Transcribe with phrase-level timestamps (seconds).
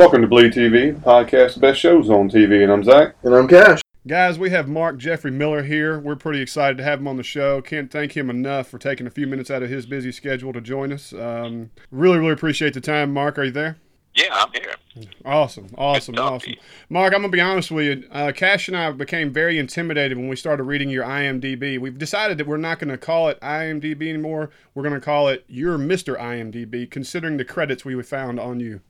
[0.00, 3.16] Welcome to Bleed TV, the podcast, the best shows on TV, and I'm Zach.
[3.22, 3.82] And I'm Cash.
[4.06, 6.00] Guys, we have Mark Jeffrey Miller here.
[6.00, 7.60] We're pretty excited to have him on the show.
[7.60, 10.62] Can't thank him enough for taking a few minutes out of his busy schedule to
[10.62, 11.12] join us.
[11.12, 13.12] Um, really, really appreciate the time.
[13.12, 13.76] Mark, are you there?
[14.14, 15.06] Yeah, I'm here.
[15.26, 16.54] Awesome, awesome, awesome.
[16.88, 18.08] Mark, I'm gonna be honest with you.
[18.10, 21.78] Uh, Cash and I became very intimidated when we started reading your IMDb.
[21.78, 24.48] We've decided that we're not going to call it IMDb anymore.
[24.74, 26.18] We're going to call it your Mr.
[26.18, 28.80] IMDb, considering the credits we found on you.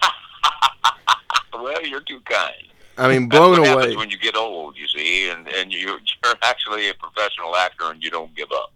[1.52, 2.54] Well, you're too kind.
[2.96, 3.68] I mean, That's blown what away.
[3.68, 7.90] happens when you get old, you see, and and you're, you're actually a professional actor
[7.90, 8.72] and you don't give up.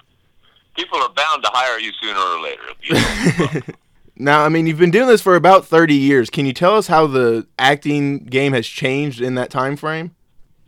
[0.76, 3.76] People are bound to hire you sooner or later if you don't give up.
[4.16, 6.30] Now, I mean, you've been doing this for about 30 years.
[6.30, 10.14] Can you tell us how the acting game has changed in that time frame?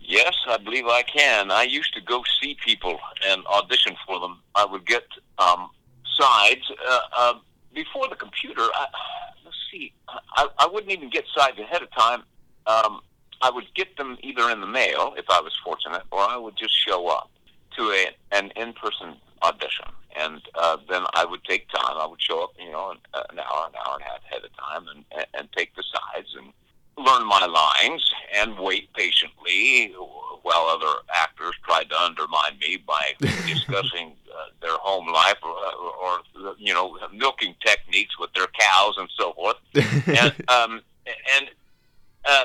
[0.00, 1.53] Yes, I believe I can.
[1.53, 4.41] I used to go see people and audition for them.
[4.56, 5.05] I would get
[5.38, 5.70] um,
[6.19, 7.34] sides uh, uh,
[7.72, 8.62] before the computer.
[8.62, 8.86] I,
[10.09, 12.23] I, I wouldn't even get sides ahead of time.
[12.67, 13.01] Um,
[13.43, 16.57] I would get them either in the mail if I was fortunate, or I would
[16.57, 17.31] just show up
[17.77, 19.87] to a an in-person audition,
[20.19, 21.97] and uh, then I would take time.
[21.99, 22.99] I would show up, you know, an,
[23.31, 25.83] an hour, an hour and a half ahead of time, and and, and take the
[25.83, 26.53] sides and
[26.98, 29.94] learn my lines and wait patiently
[30.42, 36.55] while other actors tried to undermine me by discussing uh, their home life or, or,
[36.58, 39.56] you know, milking techniques with their cows and so forth.
[40.06, 41.50] And, um, and,
[42.25, 42.44] uh,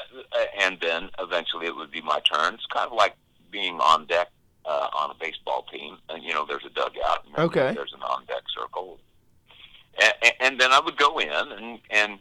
[0.59, 2.55] and then eventually it would be my turn.
[2.55, 3.15] It's kind of like
[3.51, 4.29] being on deck
[4.65, 5.97] uh, on a baseball team.
[6.09, 7.25] And, you know, there's a dugout.
[7.25, 7.73] And Okay.
[7.73, 8.99] There's an on deck circle.
[10.01, 12.19] And, and then I would go in and, and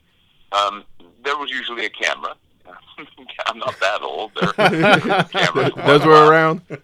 [0.53, 0.85] um,
[1.25, 2.35] there was usually a camera.
[3.47, 4.33] I'm not that old.
[4.41, 4.53] There,
[5.25, 6.63] cameras Those were around?
[6.71, 6.81] and,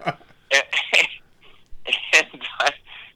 [2.14, 2.70] and, I,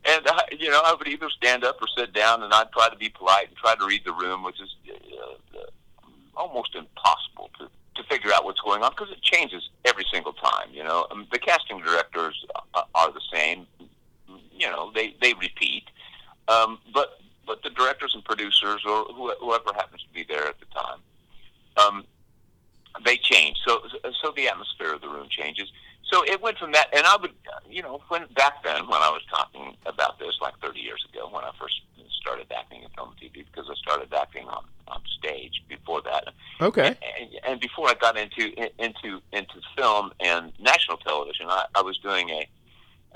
[0.05, 2.89] and I, you know, I would either stand up or sit down, and I'd try
[2.89, 5.65] to be polite and try to read the room, which is uh, uh,
[6.37, 10.69] almost impossible to to figure out what's going on because it changes every single time.
[10.73, 12.45] You know, um, the casting directors
[12.75, 13.67] are, are the same.
[14.53, 15.85] You know, they they repeat,
[16.49, 19.05] um, but but the directors and producers or
[19.41, 20.99] whoever happens to be there at the time,
[21.77, 22.05] um,
[23.05, 23.57] they change.
[23.67, 23.83] So
[24.23, 25.71] so the atmosphere of the room changes.
[26.11, 27.31] So it went from that, and I would,
[27.69, 31.29] you know, when back then when I was talking about this, like 30 years ago,
[31.31, 31.81] when I first
[32.21, 36.25] started acting in film and TV, because I started acting on on stage before that,
[36.61, 36.97] Okay.
[37.21, 38.53] and, and before I got into
[38.83, 42.49] into into film and national television, I, I was doing a,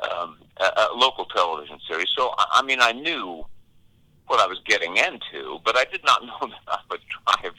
[0.09, 2.09] um, a a local television series.
[2.17, 3.45] So I, I mean, I knew
[4.27, 7.55] what I was getting into, but I did not know that I would drive,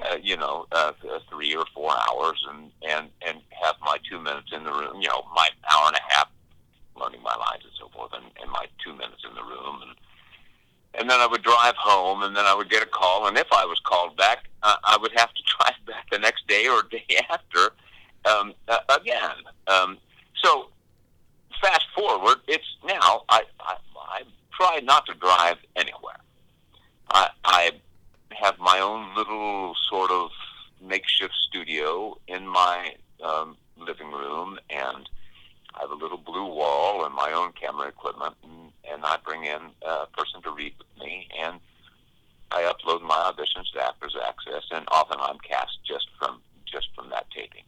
[0.00, 0.92] uh, you know, uh,
[1.30, 5.00] three or four hours and and and have my two minutes in the room.
[5.00, 6.28] You know, my hour and a half
[6.96, 9.94] learning my lines and so forth, and, and my two minutes in the room and
[10.94, 13.46] and then I would drive home, and then I would get a call, and if
[13.52, 16.82] I was called back, uh, I would have to drive back the next day or
[16.82, 17.72] day after
[18.24, 19.36] um, uh, again.
[19.66, 19.98] Um,
[20.42, 20.70] so
[21.60, 24.22] fast forward, it's now I, I I
[24.58, 26.20] try not to drive anywhere.
[27.10, 27.70] I I
[28.30, 30.30] have my own little sort of
[30.82, 35.08] makeshift studio in my um, living room, and
[35.74, 39.44] I have a little blue wall and my own camera equipment, and, and I bring
[39.44, 41.58] in a person to read with me, and
[42.50, 47.10] I upload my auditions to Actors Access, and often I'm cast just from just from
[47.10, 47.64] that taping.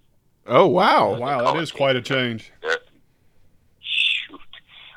[0.46, 1.16] Oh, wow.
[1.16, 2.52] Wow, that is quite a change.
[2.62, 2.80] There, shoot.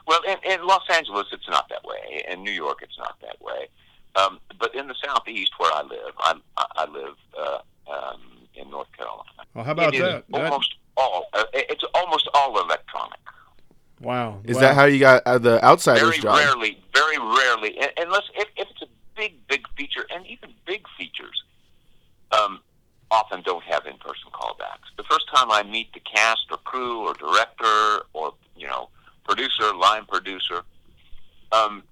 [0.05, 2.23] Well, in, in Los Angeles, it's not that way.
[2.29, 3.67] In New York, it's not that way.
[4.15, 7.59] Um, but in the southeast, where I live, I'm, I I live uh,
[7.91, 8.21] um,
[8.55, 9.23] in North Carolina.
[9.53, 10.25] Well, how about it is that?
[10.29, 11.25] That- almost all.
[11.33, 13.19] Uh, it's almost all electronic.
[14.01, 14.39] wow.
[14.43, 14.61] Is wow.
[14.61, 16.37] that how you got uh, the outsider's very job?
[16.37, 21.43] rarely, very rarely, unless if, if it's a big, big feature, and even big features,
[22.31, 22.59] um,
[23.09, 24.89] often don't have in-person callbacks.
[24.97, 28.89] The first time I meet the cast or crew or director or you know
[29.23, 30.61] producer, line producer,
[31.51, 31.83] um,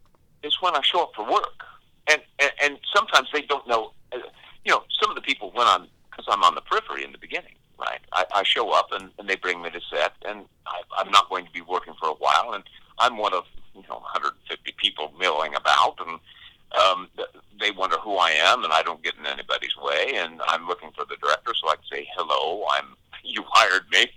[0.43, 1.63] is when I show up for work,
[2.09, 3.91] and and, and sometimes they don't know.
[4.11, 4.19] Uh,
[4.65, 7.17] you know, some of the people when I'm because I'm on the periphery in the
[7.17, 7.55] beginning.
[7.79, 11.09] Right, I, I show up and, and they bring me to set, and I, I'm
[11.09, 12.63] not going to be working for a while, and
[12.99, 16.19] I'm one of you know 150 people milling about, and
[16.79, 17.07] um,
[17.59, 20.91] they wonder who I am, and I don't get in anybody's way, and I'm looking
[20.91, 22.65] for the director, so I can say hello.
[22.71, 22.95] I'm
[23.33, 24.07] you hired me.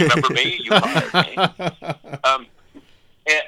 [0.00, 0.60] Remember me?
[0.62, 1.64] You hired me.
[2.24, 2.46] Um,
[3.26, 3.42] and,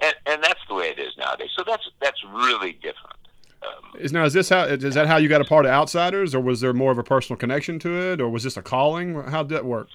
[0.00, 1.50] and and that's the way it is nowadays.
[1.56, 3.16] So that's that's really different.
[3.62, 6.34] Um, Is now is this how is that how you got a part of Outsiders,
[6.34, 9.22] or was there more of a personal connection to it, or was this a calling?
[9.24, 9.88] How did that work?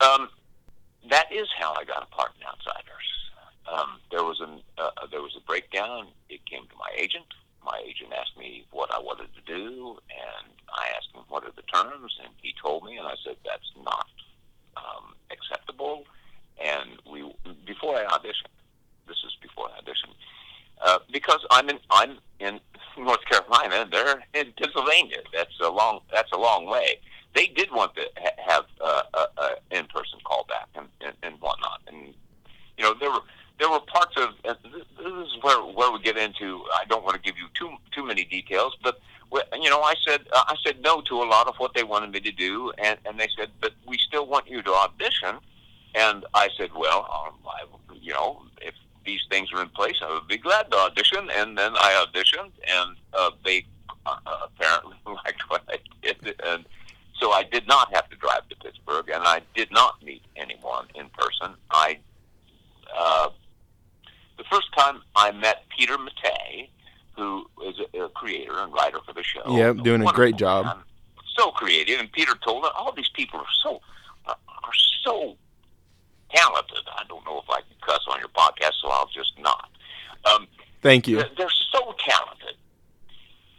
[0.00, 0.28] Um,
[1.10, 2.84] that is how I got a part in Outsiders.
[3.72, 6.08] Um, there was an uh, there was a breakdown.
[6.28, 7.24] It came to my agent.
[7.68, 11.52] My agent asked me what I wanted to do, and I asked him what are
[11.54, 14.08] the terms, and he told me, and I said that's not
[14.76, 16.04] um, acceptable.
[16.62, 17.30] And we
[17.66, 18.56] before I auditioned,
[19.06, 20.16] this is before I auditioned,
[20.84, 22.60] uh, because I'm in I'm in
[22.98, 25.18] North Carolina, and they're in Pennsylvania.
[25.34, 26.98] That's a long that's a long way.
[27.34, 31.82] They did want to ha- have uh, a, a in-person callback and, and and whatnot,
[31.86, 32.14] and
[32.78, 33.22] you know there were
[33.58, 36.62] there were parts of uh, this is where where we get into.
[36.74, 39.00] I don't want to give you too too many details, but
[39.60, 42.10] you know, I said uh, I said no to a lot of what they wanted
[42.12, 45.36] me to do, and and they said, but we still want you to audition,
[45.94, 47.64] and I said, well, um, I,
[48.00, 48.74] you know, if
[49.04, 52.52] these things are in place, I would be glad to audition, and then I auditioned,
[52.78, 53.66] and uh, they
[54.06, 56.64] uh, apparently liked what I did, and
[57.20, 60.86] so I did not have to drive to Pittsburgh, and I did not meet anyone
[60.94, 61.54] in person.
[61.70, 61.98] I
[62.96, 63.28] uh,
[64.50, 66.68] first time I met Peter Mattei,
[67.16, 69.42] who is a, a creator and writer for the show.
[69.48, 70.66] Yeah, doing a great job.
[70.66, 70.76] Man,
[71.36, 73.80] so creative, and Peter told me all these people are so
[74.26, 74.72] uh, are
[75.04, 75.36] so
[76.30, 76.78] talented.
[76.96, 79.68] I don't know if I can cuss on your podcast, so I'll just not.
[80.32, 80.46] Um,
[80.82, 81.16] Thank you.
[81.16, 82.56] They're, they're so talented,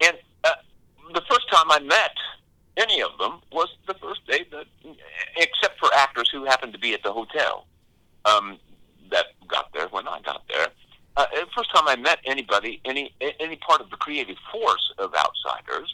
[0.03, 0.51] and uh,
[1.13, 2.15] the first time I met
[2.77, 4.65] any of them was the first day that,
[5.35, 7.65] except for actors who happened to be at the hotel.
[8.25, 8.59] Um,
[9.11, 10.67] that got there when I got there.
[11.59, 15.93] First time I met anybody, any any part of the creative force of Outsiders,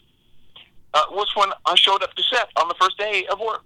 [0.93, 3.65] uh, was when I showed up to set on the first day of work.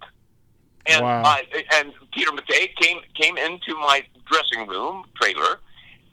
[0.86, 1.22] And wow.
[1.26, 1.44] I
[1.74, 5.60] and Peter Mattei came came into my dressing room trailer,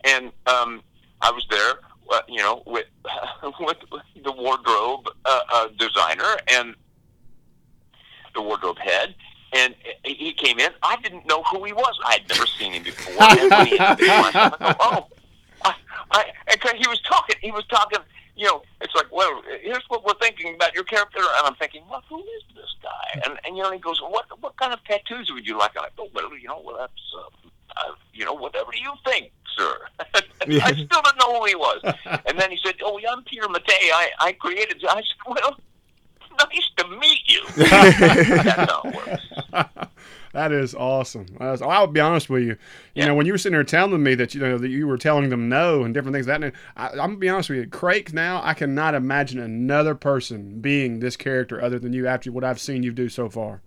[0.03, 0.81] and um,
[1.21, 1.75] I was there,
[2.11, 2.87] uh, you know, with
[3.61, 3.77] with
[4.25, 6.75] the wardrobe uh, uh, designer and
[8.35, 9.15] the wardrobe head,
[9.53, 9.73] and
[10.03, 10.71] he came in.
[10.83, 11.97] I didn't know who he was.
[12.05, 13.13] I had never seen him before.
[13.23, 15.07] and when he I go, oh,
[16.11, 17.35] I, I, he was talking.
[17.41, 17.99] He was talking.
[18.35, 21.81] You know, it's like, well, here's what we're thinking about your character, and I'm thinking,
[21.89, 23.21] well, who is this guy?
[23.25, 25.75] And and you know, he goes, what what kind of tattoos would you like?
[25.75, 29.31] And I go, well, you know, well, that's, uh, uh, you know, whatever you think,
[29.57, 29.75] sir.
[30.47, 30.65] yeah.
[30.65, 31.81] I still don't know who he was.
[32.05, 33.91] and then he said, oh, yeah, I'm Peter Mattei.
[33.91, 34.83] I I created.
[34.87, 35.57] I said, well
[36.39, 37.41] nice to meet you.
[37.55, 39.91] That's how it works.
[40.37, 41.25] That is awesome.
[41.39, 42.49] I'll be honest with you.
[42.49, 42.57] You
[42.93, 43.07] yeah.
[43.07, 45.29] know, when you were sitting there telling me that you know that you were telling
[45.29, 48.13] them no and different things, that I, am gonna be honest with you, Craig.
[48.13, 52.59] Now I cannot imagine another person being this character other than you after what I've
[52.59, 53.63] seen you do so far.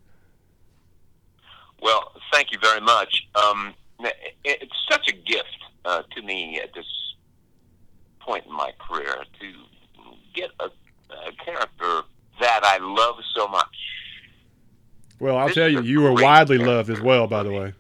[1.83, 3.27] Well, thank you very much.
[3.35, 3.75] Um,
[4.45, 6.87] it's such a gift uh, to me at this
[8.21, 9.53] point in my career to
[10.37, 12.03] get a, a character
[12.41, 13.75] that I love so much.
[15.21, 17.75] Well, I'll this tell you, you are widely loved as well, by the way.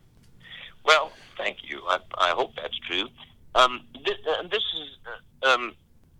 [0.84, 1.82] Well, thank you.
[1.88, 3.08] I, I hope that's true.
[3.54, 4.98] Um, this, uh, this is
[5.42, 5.74] uh, um,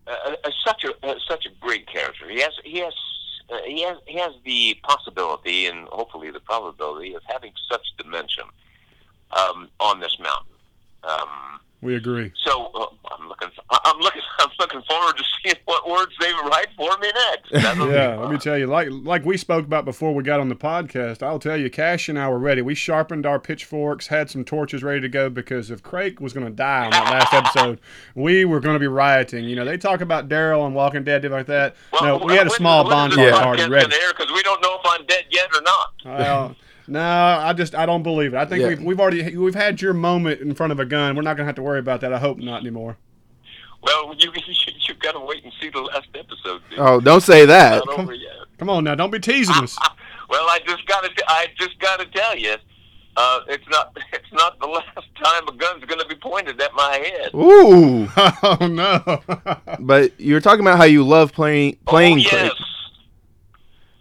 [0.07, 0.35] uh,
[0.67, 2.29] such a uh, such a great character.
[2.29, 2.95] He has he has
[3.51, 8.45] uh, he has he has the possibility and hopefully the probability of having such dimension
[9.33, 10.55] um, on this mountain.
[11.05, 12.33] Um, we agree.
[12.45, 13.49] So uh, I'm looking.
[13.71, 14.23] I'm looking.
[14.39, 17.53] I'm looking forward to seeing what words they write for me next.
[17.79, 18.67] yeah, let me tell you.
[18.67, 21.23] Like like we spoke about before we got on the podcast.
[21.23, 22.63] I'll tell you, Cash and I were ready.
[22.63, 26.47] We sharpened our pitchforks, had some torches ready to go because if Craig was going
[26.47, 27.81] to die on that last episode,
[28.15, 29.45] we were going to be rioting.
[29.45, 31.77] You know, they talk about Daryl and Walking Dead, did like that.
[31.93, 33.95] Well, no, we had a small bonfire already ready.
[34.09, 35.93] Because we don't know if I'm dead yet or not.
[36.05, 36.57] Well.
[36.91, 38.37] No, I just I don't believe it.
[38.37, 38.69] I think yeah.
[38.69, 41.15] we've, we've already we've had your moment in front of a gun.
[41.15, 42.13] We're not gonna have to worry about that.
[42.13, 42.97] I hope not anymore.
[43.83, 44.33] Well, you
[44.89, 46.63] you got to wait and see the last episode.
[46.69, 46.79] Dude.
[46.79, 47.83] Oh, don't say that.
[47.95, 48.11] Come,
[48.59, 49.79] come, on now, don't be teasing us.
[50.29, 52.57] well, I just got to I just got to tell you,
[53.17, 56.75] uh, it's not it's not the last time a gun's going to be pointed at
[56.75, 57.31] my head.
[57.35, 59.23] Ooh, oh no!
[59.79, 62.19] but you're talking about how you love playing playing.
[62.19, 62.53] Oh, yes.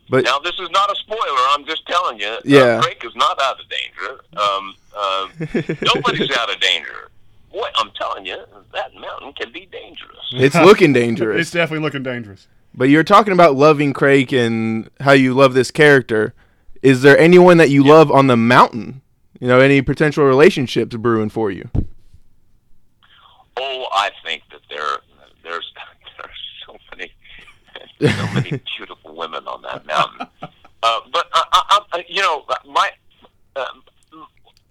[0.10, 1.40] But now this is not a spoiler.
[1.52, 2.28] I'm just telling you.
[2.28, 2.60] Uh, yeah.
[2.60, 4.22] Uh, Drake is not out of danger.
[4.36, 7.10] Um, uh, nobody's out of danger.
[7.52, 8.38] Boy, I'm telling you,
[8.74, 10.18] that mountain can be dangerous.
[10.34, 11.42] It's looking dangerous.
[11.42, 12.48] it's definitely looking dangerous.
[12.76, 16.36] But you're talking about loving Craig and how you love this character.
[16.84, 17.94] Is there anyone that you yeah.
[17.94, 19.02] love on the mountain?
[19.40, 21.70] You know, any potential relationships brewing for you?
[23.58, 24.98] Oh, I think that there
[25.44, 25.74] there's
[26.18, 27.12] there's so many
[28.00, 30.28] so many beautiful women on that mountain.
[30.82, 32.90] Uh, but uh, I, I, you know, my
[33.58, 33.66] uh,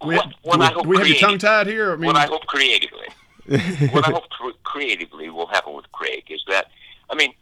[0.07, 1.93] we, what, what I hope we have your tongue tied here.
[1.93, 3.09] I mean, what I hope creatively,
[3.90, 4.25] what I hope
[4.64, 6.69] creatively will happen with Craig is that,
[7.11, 7.35] I mean,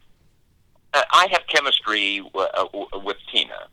[0.94, 2.64] uh, I have chemistry uh,
[3.04, 3.68] with Tina,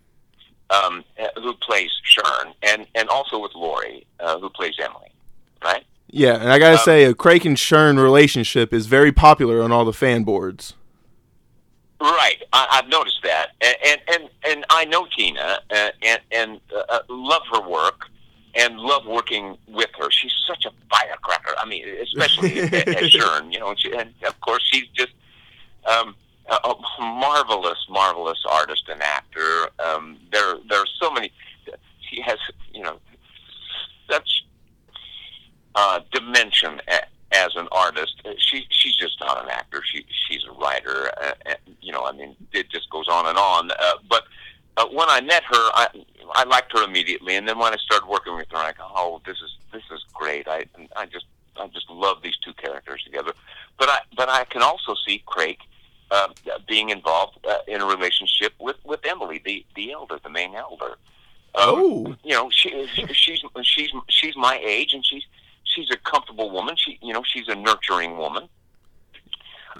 [0.70, 1.04] um,
[1.42, 5.12] who plays Shern, and and also with Lori, uh, who plays Emily,
[5.64, 5.84] right?
[6.12, 9.72] Yeah, and I gotta Um, say, a Craig and Shern relationship is very popular on
[9.72, 10.76] all the fan boards.
[12.02, 16.84] Right, I, I've noticed that, and and and, I know Tina, uh, and and uh,
[16.90, 18.10] uh, love her work,
[18.56, 20.12] and love working with her.
[20.12, 21.54] She's such a firecracker.
[21.58, 25.14] I mean, especially at, at Shern, you know, and, she, and of course she's just
[25.86, 26.16] um,
[26.48, 29.70] a, marvelous, marvelous artist and actor.
[29.80, 31.32] Um, there, there are so many.
[32.10, 32.38] She has,
[32.74, 33.00] you know,
[34.10, 34.46] such
[35.76, 36.82] uh, dimension
[37.32, 38.22] as an artist.
[38.38, 39.82] She she's just not an actor.
[39.92, 41.12] She she's a writer.
[41.22, 41.54] Uh,
[41.94, 43.72] know, I mean, it just goes on and on.
[43.72, 44.24] Uh, but
[44.78, 45.88] uh, when I met her, I
[46.36, 49.22] I liked her immediately, and then when I started working with her, I go, oh,
[49.26, 50.48] this is this is great.
[50.48, 51.26] I I just
[51.58, 53.34] I just love these two characters together.
[53.80, 55.58] But I but I can also see Craig.
[56.12, 56.28] Uh,
[56.68, 60.92] being involved uh, in a relationship with, with Emily, the, the elder, the main elder.
[61.56, 62.16] Um, Oh.
[62.24, 62.70] you know, she,
[63.16, 65.24] she's she's she's my age, and she's
[65.64, 66.76] she's a comfortable woman.
[66.78, 68.48] She, you know, she's a nurturing woman.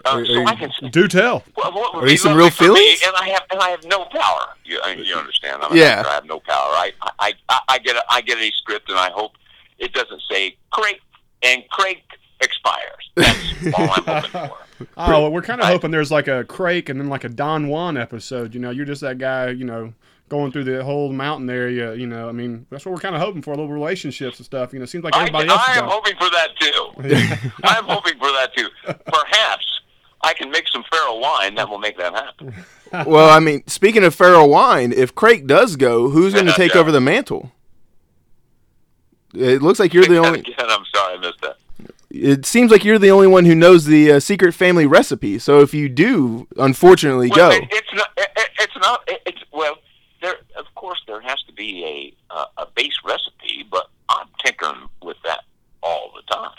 [0.06, 0.72] Uh, Are- so you- I can.
[0.92, 1.44] Do tell.
[1.56, 3.02] Well, Are these some real feelings?
[3.06, 4.50] and I have and I have no power.
[4.66, 5.62] You, you understand?
[5.64, 5.86] I'm Yeah.
[6.00, 6.56] actor, I have no power.
[6.58, 9.34] I, I I I get a, I get a script, and I hope
[9.80, 10.98] it doesn't say Craig
[11.42, 12.00] and Craig
[12.42, 13.10] expires.
[13.16, 14.58] That's all I'm hoping for.
[14.98, 17.68] Oh, well, we're kind of hoping there's like a Crake and then like a Don
[17.70, 18.54] Juan episode.
[18.54, 19.50] You know, you're just that guy.
[19.52, 19.94] You know,
[20.30, 21.94] going through the whole mountain area.
[21.96, 23.52] You know, I mean, that's what we're kind of hoping for.
[23.52, 24.74] Little relationships and stuff.
[24.74, 25.62] You know, seems like I, everybody else.
[25.66, 27.50] I am hoping for that too.
[27.64, 28.68] I'm hoping for that too.
[29.06, 29.66] Perhaps
[30.24, 32.54] I can make some Farrell wine that will make that happen.
[33.06, 36.74] well, I mean, speaking of Farrell Wine, if Craig does go, who's going to take
[36.74, 36.80] yeah.
[36.80, 37.52] over the mantle?
[39.34, 40.40] It looks like you're the only.
[40.40, 41.58] Again, I'm sorry I missed that.
[42.10, 45.40] It seems like you're the only one who knows the uh, secret family recipe.
[45.40, 47.56] So if you do, unfortunately, Well, go.
[47.58, 48.10] it, it's not.
[48.18, 49.04] It- it's not.
[49.08, 49.78] It, it's well.
[50.22, 51.84] There, of course, there has to be
[52.32, 55.42] a uh, a base recipe, but I'm tinkering with that
[55.82, 56.56] all the time.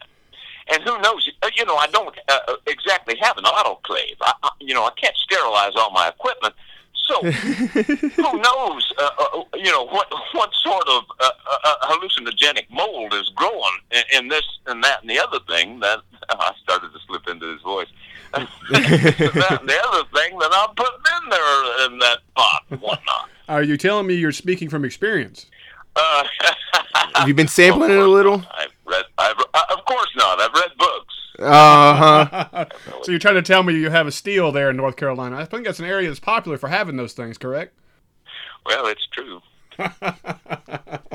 [0.70, 1.30] And who knows?
[1.42, 4.16] uh, You know, I don't uh, uh, exactly have an autoclave.
[4.20, 6.52] I, I, you know, I can't sterilize all my equipment.
[6.92, 8.92] So who knows?
[8.98, 13.78] Uh, uh, you know what what sort of uh, uh, uh, hallucinogenic mold is growing
[13.92, 17.50] in, in this and that and the other thing that I started to slip into
[17.50, 17.88] his voice.
[18.34, 23.30] that and the other thing that I'm putting in there in that pot and whatnot.
[23.48, 25.46] Are you telling me you're speaking from experience?
[25.96, 26.24] Uh,
[27.14, 28.44] Have you been sampling it a little?
[28.50, 29.04] I've read.
[29.18, 30.40] I've, uh, of course not.
[30.40, 31.14] I've read books.
[31.44, 31.94] Uh
[32.48, 32.64] huh.
[33.02, 35.36] so you're trying to tell me you have a steel there in North Carolina?
[35.36, 37.74] I think that's an area that's popular for having those things, correct?
[38.66, 39.40] Well, it's true.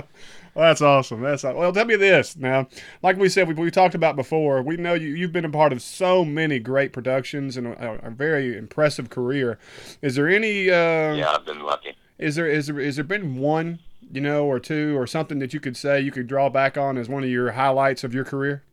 [0.56, 1.22] Well, that's awesome.
[1.22, 1.72] That's aw- well.
[1.72, 2.68] Tell me this now.
[3.04, 4.62] Like we said, we, we talked about before.
[4.62, 5.10] We know you.
[5.10, 9.60] You've been a part of so many great productions and a, a very impressive career.
[10.02, 10.70] Is there any?
[10.70, 11.96] Uh, Yeah, I've been lucky.
[12.18, 13.80] Is there is there is there been one
[14.12, 16.98] you know or two or something that you could say you could draw back on
[16.98, 18.64] as one of your highlights of your career?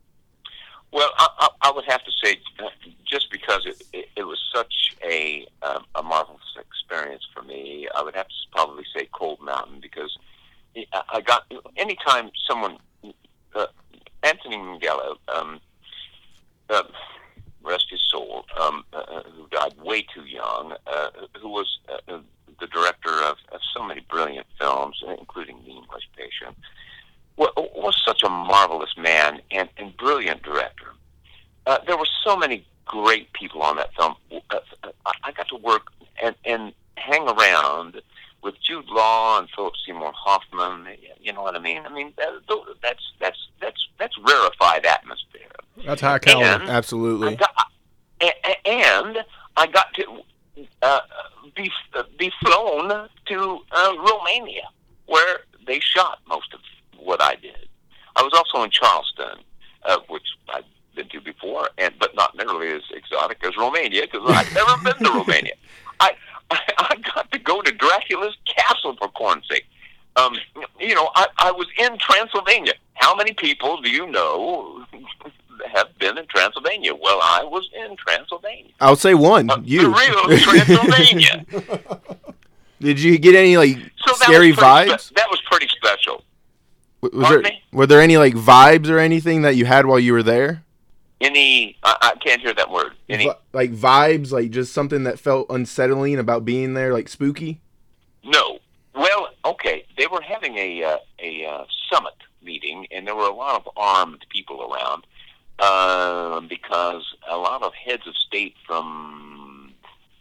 [0.91, 2.69] Well, I, I, I would have to say, uh,
[3.05, 8.01] just because it, it, it was such a um, a marvelous experience for me, I
[8.03, 10.17] would have to probably say Cold Mountain because
[11.13, 12.77] I got anytime someone,
[13.55, 13.67] uh,
[14.23, 15.59] Anthony Minghella, um,
[16.69, 16.83] uh,
[17.63, 22.19] rest his soul, um, uh, who died way too young, uh, who was uh, uh,
[22.59, 26.96] the director of, of so many brilliant films, including The English Patient wa-
[27.37, 30.93] was such a marvelous man and, and brilliant director.
[31.65, 34.15] Uh, there were so many great people on that film.
[34.49, 34.59] Uh,
[35.05, 35.87] I, I got to work
[36.21, 38.01] and, and hang around
[38.41, 40.87] with Jude Law and Philip Seymour Hoffman.
[41.19, 41.85] You know what I mean?
[41.85, 42.29] I mean that,
[42.81, 45.41] that's that's that's that's rarefied atmosphere.
[45.85, 46.63] That's high caliber.
[46.63, 47.35] And- I Absolutely.
[47.35, 47.51] got,
[48.65, 49.23] and
[49.57, 50.21] I got to
[50.81, 50.99] uh,
[51.55, 51.71] be
[52.17, 54.69] be flown to uh, Romania,
[55.07, 56.61] where they shot most of
[56.99, 57.67] what I did.
[58.15, 59.43] I was also in Charleston,
[59.85, 60.63] uh, which I've
[60.95, 65.03] been to before, and but not nearly as exotic as Romania because I've never been
[65.05, 65.53] to Romania.
[65.99, 66.11] I,
[66.49, 69.65] I I got to go to Dracula's castle for corn's sake.
[70.15, 70.35] Um,
[70.79, 72.73] you know, I, I was in Transylvania.
[72.95, 74.83] How many people do you know
[75.71, 76.95] have been in Transylvania?
[76.95, 78.71] Well, I was in Transylvania.
[78.81, 79.49] I'll say one.
[79.51, 79.93] Uh, You.
[79.95, 81.45] Real Transylvania.
[82.81, 84.61] Did you get any like So scary pretty
[84.91, 85.13] vibes?
[85.13, 86.23] that was pretty special.
[87.01, 87.63] Was Pardon there me?
[87.71, 90.63] were there any like vibes or anything that you had while you were there?
[91.19, 92.93] Any, I, I can't hear that word.
[93.09, 97.61] Any, like vibes, like just something that felt unsettling about being there, like spooky.
[98.23, 98.59] no.
[98.93, 103.35] Well, okay, they were having a uh, a uh, summit meeting, and there were a
[103.35, 105.05] lot of armed people around
[105.59, 109.73] um, because a lot of heads of state from,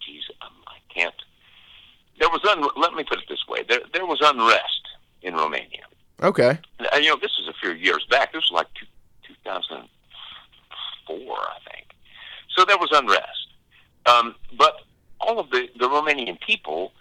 [0.04, 1.14] geez, um, I can't.
[2.18, 2.68] There was un.
[2.76, 4.88] Let me put it this way: there there was unrest
[5.22, 5.84] in Romania.
[6.22, 6.58] Okay.
[6.92, 8.32] And, you know, this was a few years back.
[8.32, 8.86] This was like two,
[9.44, 11.86] 2004, I think.
[12.56, 13.48] So there was unrest.
[14.06, 14.80] Um, but
[15.20, 16.92] all of the, the Romanian people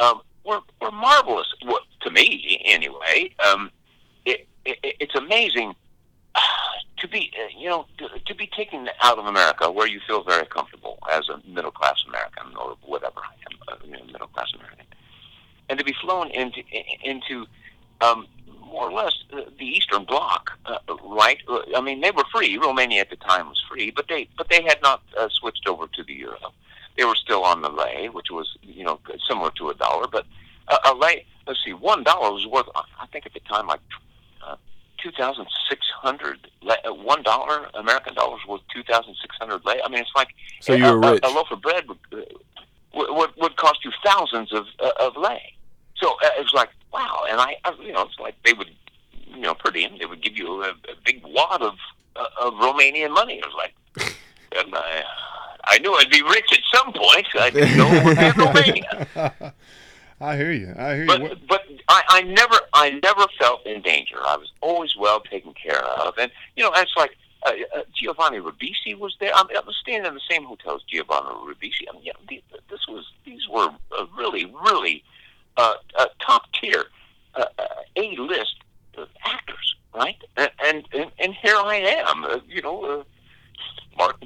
[0.00, 3.34] um, were, were marvelous, well, to me anyway.
[3.46, 3.70] Um,
[4.24, 5.74] it, it, it's amazing
[6.98, 10.22] to be, uh, you know, to, to be taken out of America where you feel
[10.22, 14.86] very comfortable as a middle class American or whatever I am, know, middle class American,
[15.68, 16.62] and to be flown into
[17.02, 17.46] into
[18.00, 18.26] um,
[18.72, 21.38] more or less uh, the Eastern Bloc, uh, right?
[21.76, 22.56] I mean, they were free.
[22.56, 25.86] Romania at the time was free, but they but they had not uh, switched over
[25.88, 26.52] to the euro.
[26.96, 28.98] They were still on the lei, which was you know
[29.28, 30.24] similar to a dollar, but
[30.68, 31.24] uh, a lei.
[31.46, 33.80] Let's see, one dollar was worth I think at the time like
[34.46, 34.56] uh,
[35.02, 36.48] two thousand six hundred.
[36.66, 39.80] Uh, one dollar American dollars worth two thousand six hundred lei.
[39.84, 40.28] I mean, it's like
[40.60, 41.20] So you a, were a- rich.
[41.24, 42.16] A, loaf of bread would, uh,
[42.94, 45.54] would would would cost you thousands of uh, of lei.
[46.02, 48.70] So uh, it was like wow, and I, I you know it's like they would
[49.34, 51.74] you know per diem they would give you a, a big wad of
[52.16, 53.38] uh, of Romanian money.
[53.38, 53.74] It was like
[54.56, 55.04] and I
[55.64, 57.26] I knew I'd be rich at some point.
[57.38, 59.54] I didn't know it Romania.
[60.20, 60.72] I hear you.
[60.78, 61.08] I hear you.
[61.08, 64.18] What- But but I, I never I never felt in danger.
[64.26, 68.38] I was always well taken care of, and you know it's like uh, uh, Giovanni
[68.38, 69.32] Ribisi was there.
[69.34, 71.84] I, mean, I was staying in the same hotel as Giovanni Ribisi.
[71.88, 75.02] I mean, you the, this was these were uh, really really
[75.56, 76.84] uh, uh, top tier
[77.34, 77.64] uh, uh,
[77.96, 78.56] A list
[79.24, 80.16] actors, right?
[80.36, 83.04] And, and and here I am, uh, you know, uh,
[83.96, 84.16] Mark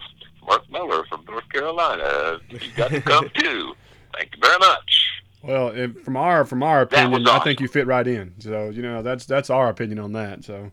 [0.46, 2.38] Mark Miller from North Carolina.
[2.50, 3.74] You got to come too.
[4.14, 5.06] Thank you very much.
[5.42, 5.72] Well,
[6.04, 8.34] from our from our opinion, was I think you fit right in.
[8.40, 10.44] So you know that's that's our opinion on that.
[10.44, 10.72] So,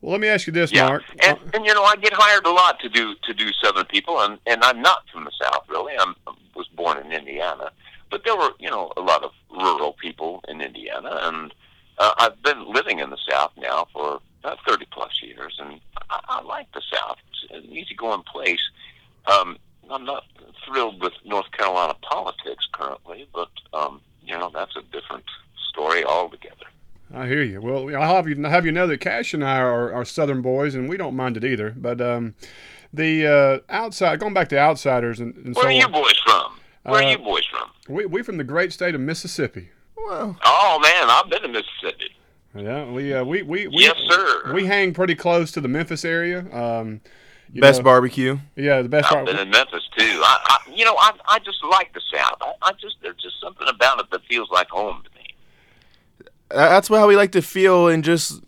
[0.00, 1.02] well, let me ask you this, Yeah, Mark.
[1.24, 4.20] and, and you know I get hired a lot to do to do Southern people,
[4.20, 5.94] and and I'm not from the South really.
[5.98, 6.14] I'm
[6.54, 7.70] was born in Indiana,
[8.10, 11.54] but there were you know a lot of rural people in Indiana, and
[11.98, 16.20] uh, I've been living in the South now for uh, 30 plus years, and I,
[16.28, 17.16] I like the South.
[17.32, 18.60] It's an easygoing place.
[19.26, 19.58] Um,
[19.90, 20.24] I'm not
[20.64, 25.24] thrilled with North Carolina politics currently, but um, you know that's a different
[25.70, 26.66] story altogether.
[27.14, 27.60] I hear you.
[27.60, 30.74] Well, I'll have you have you know that Cash and I are, are Southern boys,
[30.74, 31.72] and we don't mind it either.
[31.76, 32.34] But um,
[32.92, 36.18] the uh, outside, going back to outsiders, and, and Where so are you on, boys
[36.24, 36.55] from?
[36.86, 37.70] Where Uh, are you boys from?
[37.88, 39.70] we we from the great state of Mississippi.
[39.96, 42.12] Well, Oh man, I've been to Mississippi.
[42.54, 44.52] Yeah, we uh, we we, we Yes, sir.
[44.54, 46.46] We hang pretty close to the Memphis area.
[46.52, 47.00] Um,
[47.52, 48.38] you best know, barbecue.
[48.56, 49.26] Yeah, the best I've part.
[49.26, 50.20] been in Memphis too.
[50.24, 52.38] I, I you know, I, I just like the South.
[52.40, 55.26] I, I just there's just something about it that feels like home to me.
[56.48, 58.42] That's how we like to feel and just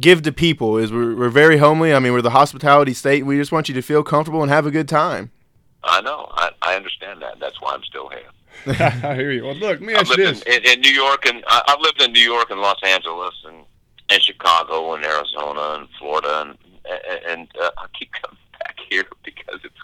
[0.00, 0.76] give to people.
[0.78, 1.94] Is we're, we're very homely.
[1.94, 3.24] I mean, we're the hospitality state.
[3.26, 5.30] We just want you to feel comfortable and have a good time.
[5.84, 6.28] I know.
[6.32, 7.38] I, I understand that.
[7.40, 8.30] That's why I'm still here.
[9.02, 9.44] I hear you.
[9.44, 10.42] Well, look, let me I've ask you this.
[10.42, 13.34] in, in, in New York, and I, I've lived in New York and Los Angeles,
[13.46, 13.64] and
[14.10, 16.58] and Chicago, and Arizona, and Florida, and
[17.10, 19.74] and, and uh, I keep coming back here because it's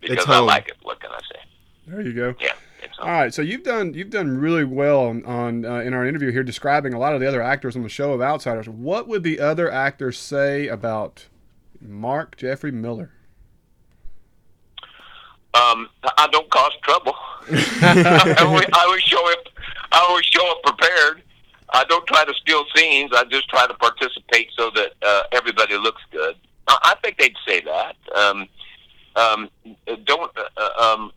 [0.00, 0.76] because It's I like it.
[0.82, 1.40] What can I say?
[1.86, 2.34] There you go.
[2.40, 2.52] Yeah,
[2.98, 6.30] All right, so you've done you've done really well on, on uh, in our interview
[6.32, 8.68] here describing a lot of the other actors on the show of Outsiders.
[8.68, 11.26] What would the other actors say about
[11.80, 13.10] Mark Jeffrey Miller?
[15.54, 15.88] Um,
[16.18, 17.14] I don't cause trouble.
[17.48, 19.46] I, always, I always show up.
[19.92, 21.22] I always show up prepared.
[21.70, 23.12] I don't try to steal scenes.
[23.14, 26.34] I just try to participate so that uh, everybody looks good.
[26.66, 27.96] I, I think they'd say that.
[28.16, 28.48] Um,
[29.14, 29.48] um,
[30.04, 31.12] don't uh, um,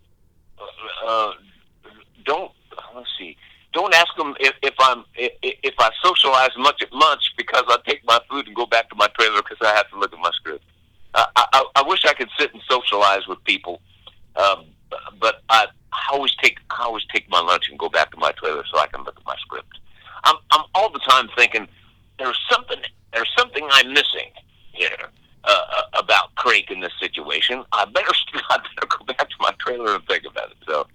[1.07, 1.31] uh,
[2.23, 2.51] don't
[2.95, 3.35] let's see.
[3.73, 7.77] Don't ask them if, if I'm if, if I socialize much at lunch because I
[7.87, 10.19] take my food and go back to my trailer because I have to look at
[10.19, 10.63] my script.
[11.15, 13.81] I, I, I wish I could sit and socialize with people
[14.37, 14.65] um,
[15.19, 18.31] but I, I always take I always take my lunch and go back to my
[18.33, 19.79] trailer so I can look at my script.
[20.23, 21.67] I'm I'm all the time thinking
[22.19, 22.79] there's something
[23.13, 24.31] there's something I'm missing
[24.73, 25.09] here
[25.43, 27.63] uh, uh, about Craig in this situation.
[27.73, 28.11] I better
[28.49, 30.57] I better go back to my trailer and think about it.
[30.65, 30.87] So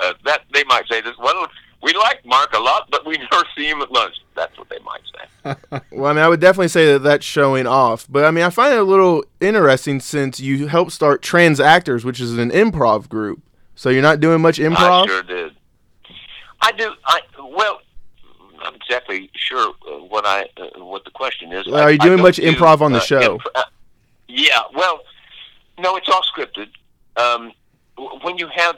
[0.00, 1.16] uh, that they might say this.
[1.18, 1.48] Well,
[1.82, 4.16] we like Mark a lot, but we never see him at lunch.
[4.36, 5.80] That's what they might say.
[5.90, 8.06] Well, I would definitely say that that's showing off.
[8.08, 12.04] But I mean, I find it a little interesting since you helped start Trans Actors,
[12.04, 13.42] which is an improv group.
[13.74, 15.04] So you're not doing much improv.
[15.04, 15.56] I sure did.
[16.60, 16.92] I do.
[17.04, 17.80] I well,
[18.52, 21.66] I'm not exactly sure uh, what I uh, what the question is.
[21.66, 23.34] Well, are you I doing much do, improv on the uh, show?
[23.34, 23.64] imp- uh,
[24.28, 24.60] yeah.
[24.74, 25.00] Well,
[25.78, 26.68] no, it's all scripted.
[27.16, 27.52] Um,
[28.22, 28.76] when you have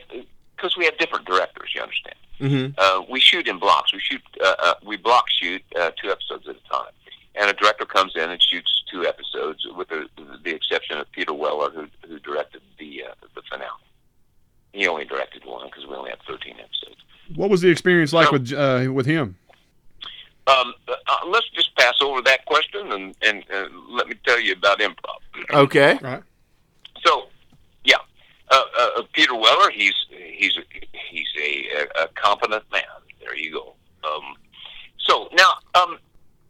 [0.56, 2.16] because we have different directors, you understand.
[2.38, 3.92] hmm Uh, we shoot in blocks.
[3.92, 4.22] We shoot.
[4.42, 6.92] Uh, uh, we block shoot uh, two episodes at a time,
[7.34, 10.08] and a director comes in and shoots two episodes, with the,
[10.44, 13.70] the exception of Peter Weller, who who directed the uh, the finale.
[14.72, 17.00] He only directed one because we only had thirteen episodes.
[17.36, 19.36] What was the experience like So- with uh, with him?
[20.46, 20.94] Um, uh,
[21.26, 25.20] let's just pass over that question and and uh, let me tell you about improv.
[25.50, 25.98] Okay.
[26.02, 26.22] Right.
[27.06, 27.28] So,
[27.84, 27.96] yeah,
[28.50, 30.52] uh, uh, Peter Weller, he's he's
[31.10, 32.82] he's a, a competent man.
[33.20, 33.74] There you go.
[34.06, 34.34] Um,
[34.98, 35.98] so now, um,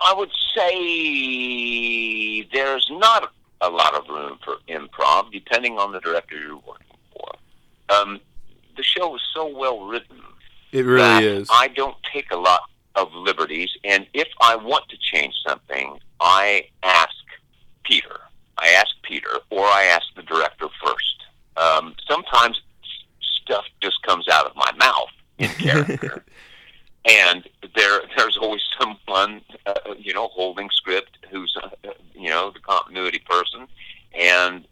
[0.04, 6.36] I would say there's not a lot of room for improv, depending on the director
[6.38, 7.28] you're working for.
[7.88, 8.20] Um,
[8.76, 10.20] the show is so well written
[10.72, 11.48] It really is.
[11.50, 12.62] I don't take a lot
[12.94, 17.14] of liberties, and if I want to change something, I ask
[17.84, 18.20] Peter.
[18.58, 21.24] I ask Peter, or I ask the director first.
[21.56, 22.60] Um, sometimes
[23.42, 26.24] stuff just comes out of my mouth in character,
[27.04, 32.60] and there there's always someone, uh, you know, holding script who's, uh, you know, the
[32.60, 33.66] continuity person,
[34.12, 34.66] and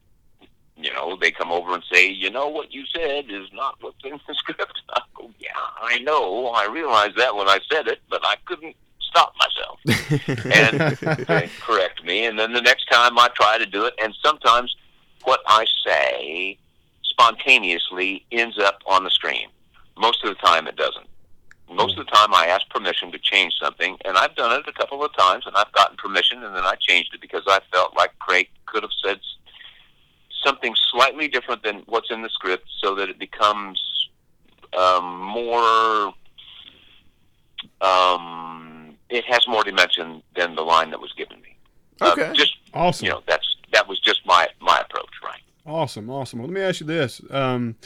[0.77, 4.05] you know, they come over and say, you know, what you said is not what's
[4.05, 4.81] in the script.
[4.91, 6.49] I go, yeah, I know.
[6.49, 10.97] I realized that when I said it, but I couldn't stop myself and
[11.29, 12.25] they correct me.
[12.25, 14.75] And then the next time I try to do it, and sometimes
[15.25, 16.59] what I say
[17.03, 19.49] spontaneously ends up on the screen.
[19.99, 21.07] Most of the time, it doesn't.
[21.75, 24.73] Most of the time, I ask permission to change something, and I've done it a
[24.73, 27.97] couple of times, and I've gotten permission, and then I changed it because I felt
[27.97, 29.19] like Craig could have said
[30.45, 33.81] something slightly different than what's in the script, so that it becomes
[34.77, 36.13] um, more.
[37.81, 41.57] Um, it has more dimension than the line that was given me.
[42.01, 42.33] Uh, Okay.
[42.35, 43.07] just Awesome.
[43.07, 45.41] you know, that's that was just my my approach, right?
[45.67, 46.41] Awesome, awesome.
[46.41, 47.21] Well, let me ask you this.
[47.31, 47.77] Um,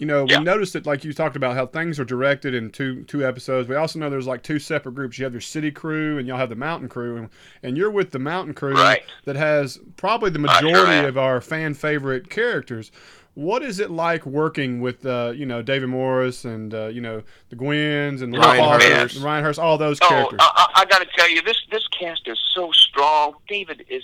[0.00, 0.38] you know, Yeah.
[0.38, 3.68] we noticed that, like you talked about, how things are directed in two two episodes.
[3.68, 5.18] We also know there's like two separate groups.
[5.18, 7.28] You have your city crew, and y'all have the mountain crew, and,
[7.62, 9.02] and you're with the mountain crew Right.
[9.26, 12.90] that has probably the I sure majority of our fan favorite characters.
[13.34, 17.22] What is it like working with, uh, you know, David Morse and uh, you know
[17.50, 19.22] the Gwens and Ryan Hurst.
[19.22, 20.38] Ryan Hurst, all those Oh, characters?
[20.42, 23.34] I, I, I got to tell you, this this cast is so strong.
[23.48, 24.02] David is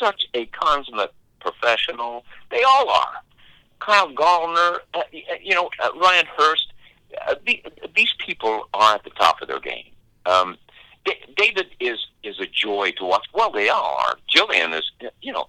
[0.00, 2.24] such a consummate professional.
[2.50, 3.14] They all are.
[3.80, 5.02] Kyle Gallner, uh,
[5.42, 6.72] you know, uh, Ryan Hurst.
[7.26, 7.62] Uh, the,
[7.94, 9.86] these people are at the top of their game.
[10.26, 10.58] Um,
[11.04, 13.26] D- David is is a joy to watch.
[13.32, 14.18] Well, they are.
[14.28, 14.90] Gillian is,
[15.22, 15.48] you know,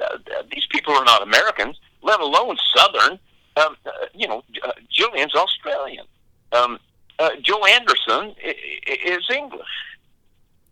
[0.00, 0.18] uh,
[0.52, 3.18] these people are not Americans, let alone Southern.
[3.56, 6.04] Um, uh, you know, uh, Gillian's Australian.
[6.52, 6.78] Um,
[7.18, 9.66] uh, Joe Anderson is English.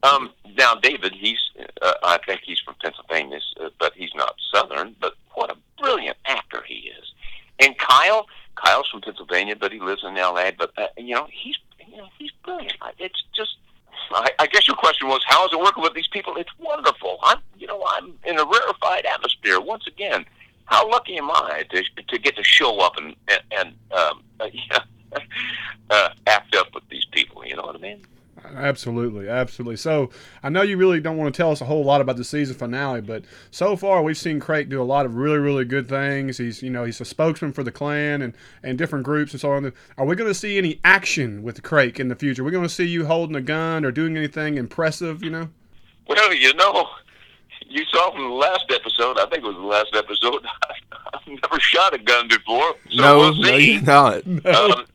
[0.06, 1.38] Um, now, David, he's,
[1.82, 4.94] uh, I think he's from Pennsylvania, uh, but he's not Southern.
[5.00, 7.12] But what a brilliant actor he is.
[7.58, 10.52] And Kyle, Kyle's from Pennsylvania, but he lives in L.A.
[10.56, 11.56] But uh, you know, he's,
[11.88, 12.76] you know, he's brilliant.
[12.98, 13.56] It's just,
[14.12, 16.36] I, I guess your question was, how is it working with these people?
[16.36, 17.18] It's wonderful.
[17.22, 19.60] I'm, you know, I'm in a rarefied atmosphere.
[19.60, 20.24] Once again,
[20.66, 24.48] how lucky am I to to get to show up and and, and um, uh,
[24.52, 24.78] yeah,
[25.90, 27.44] uh, act up with these people?
[27.44, 28.04] You know what I mean?
[28.76, 29.76] Absolutely, absolutely.
[29.76, 30.10] So
[30.42, 32.56] I know you really don't want to tell us a whole lot about the season
[32.56, 36.36] finale, but so far we've seen Craig do a lot of really, really good things.
[36.36, 39.52] He's, you know, he's a spokesman for the clan and, and different groups and so
[39.52, 39.72] on.
[39.96, 42.42] Are we going to see any action with Craig in the future?
[42.42, 45.24] We're we going to see you holding a gun or doing anything impressive?
[45.24, 45.48] You know?
[46.06, 46.86] Well, you know,
[47.66, 49.18] you saw from the last episode.
[49.18, 50.44] I think it was the last episode.
[51.14, 54.26] I've never shot a gun before, so no, we'll no, you're not.
[54.44, 54.86] um,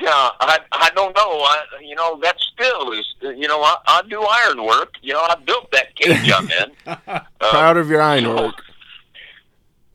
[0.00, 1.22] yeah, I I don't know.
[1.40, 4.94] I you know that still is you know I, I do iron work.
[5.02, 6.72] You know I built that cage I'm in.
[7.40, 8.54] Um, Proud of your ironwork.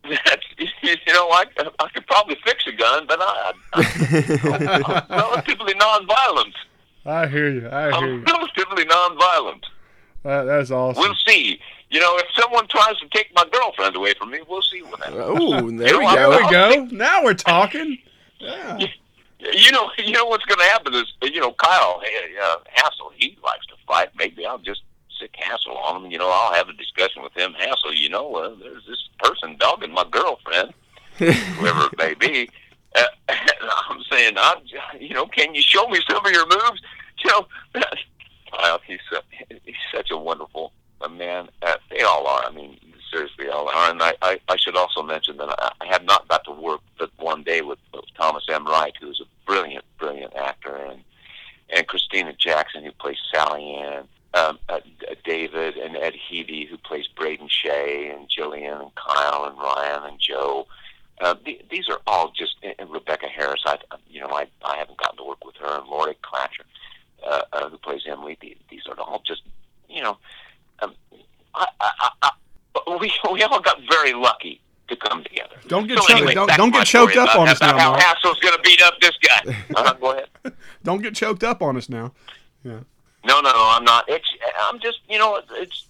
[0.10, 1.46] That's, you know I
[1.80, 3.82] I could probably fix a gun, but I, I
[5.10, 6.54] I'm relatively nonviolent.
[7.06, 7.70] I hear you.
[7.72, 8.24] I hear you I'm you.
[8.24, 9.64] relatively nonviolent.
[10.24, 11.02] That, that's awesome.
[11.02, 11.60] We'll see.
[11.90, 15.00] You know, if someone tries to take my girlfriend away from me, we'll see what
[15.04, 15.18] happens.
[15.24, 16.46] Oh, there You we know, there go.
[16.84, 16.96] we go.
[16.96, 17.98] Now we're talking.
[18.40, 18.80] Yeah.
[19.54, 22.02] You know, you know what's going to happen is, you know, Kyle
[22.44, 24.10] uh, Hasil, he likes to fight.
[24.18, 24.82] Maybe I'll just
[25.20, 26.12] sick Hasil on him.
[26.12, 27.54] You know, I'll have a discussion with him.
[27.54, 30.74] Hasil, you know, uh, there's this person dogging my girlfriend,
[31.18, 32.50] whoever it may be.
[32.96, 33.04] Uh,
[33.90, 34.58] I'm saying, I'm,
[35.00, 36.82] you know, can you show me some of your moves?
[37.24, 37.48] You know,
[38.52, 39.22] Kyle, he's uh,
[39.64, 41.50] he's such a wonderful uh, man.
[41.62, 42.46] Uh, they all are.
[42.46, 42.78] I mean,
[43.12, 43.70] seriously, all.
[43.70, 46.82] And I, I, I should also mention that I, I have not got to work
[46.98, 47.80] but one day with,
[48.18, 48.66] Thomas M.
[48.66, 51.02] Wright, who's a brilliant, brilliant actor, and
[51.74, 54.82] and Christina Jackson, who plays Sally Ann, um, uh,
[55.24, 60.20] David and Ed Heavey, who plays Braden Shea, and Gillian and Kyle and Ryan and
[60.20, 60.68] Joe.
[61.22, 63.62] Uh, the, these are all just and Rebecca Harris.
[63.66, 63.78] I,
[64.10, 66.66] you know, I I haven't gotten to work with her, and Lori Clatcher,
[67.26, 68.38] uh, uh, who plays Emily.
[68.42, 69.44] The- These are all just,
[69.90, 70.18] you know,
[70.82, 70.94] um,
[71.56, 72.32] I, I, I,
[72.74, 75.56] but we we all got very lucky to come together.
[75.68, 76.12] Don't get So choked.
[76.18, 78.02] anyway, don't don't get choked up about- on us about now, how Mark.
[78.04, 79.56] Hasil's going to beat up this guy.
[79.76, 80.28] uh, go ahead.
[80.84, 82.12] Don't get choked up on us now.
[82.64, 82.84] No,
[83.24, 84.06] no, no, I'm not.
[84.08, 84.26] It's
[84.60, 85.86] I'm just you know it's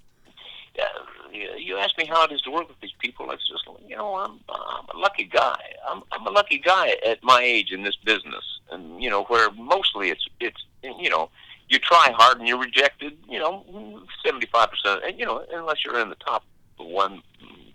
[0.80, 0.84] uh,
[1.32, 3.32] you you ask me how it is to work with these people.
[3.32, 5.60] It's just you know I'm I'm a lucky guy.
[5.88, 9.50] I'm I'm a lucky guy at my age in this business, and you know where
[9.52, 11.30] mostly it's it's you know
[11.70, 13.18] you try hard and you're rejected.
[13.30, 16.44] You know seventy five percent, and you know unless you're in the top
[16.84, 17.22] one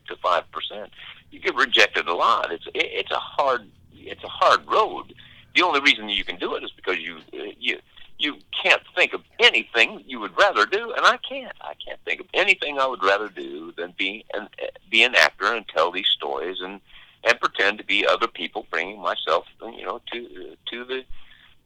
[0.08, 0.90] to five percent,
[1.30, 2.52] you get rejected a lot.
[2.52, 5.14] It's it, it's a hard it's a hard road.
[5.54, 7.18] The only reason you can do it is because you
[7.58, 7.78] you
[8.18, 11.52] you can't think of anything you would rather do, and I can't.
[11.60, 14.48] I can't think of anything I would rather do than be an
[14.90, 16.80] be an actor and tell these stories and
[17.24, 21.04] and pretend to be other people, bringing myself, you know, to to the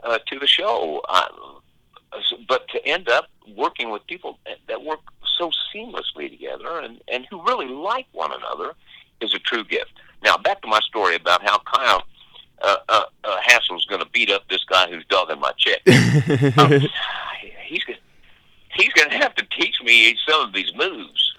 [0.02, 1.02] uh, to the show.
[1.08, 1.28] I,
[2.48, 5.00] but to end up working with people that work
[5.40, 8.74] so seamlessly together and and who really like one another
[9.20, 9.92] is a true gift.
[10.22, 12.04] Now back to my story about how Kyle
[12.62, 15.80] uh, uh, uh, Hasil's going to beat up this guy who's dogging my chick.
[16.58, 16.80] um,
[17.64, 17.82] he's
[18.74, 21.34] he's going to have to teach me some of these moves.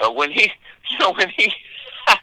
[0.00, 0.50] Uh, when he,
[0.90, 1.52] you know, when he.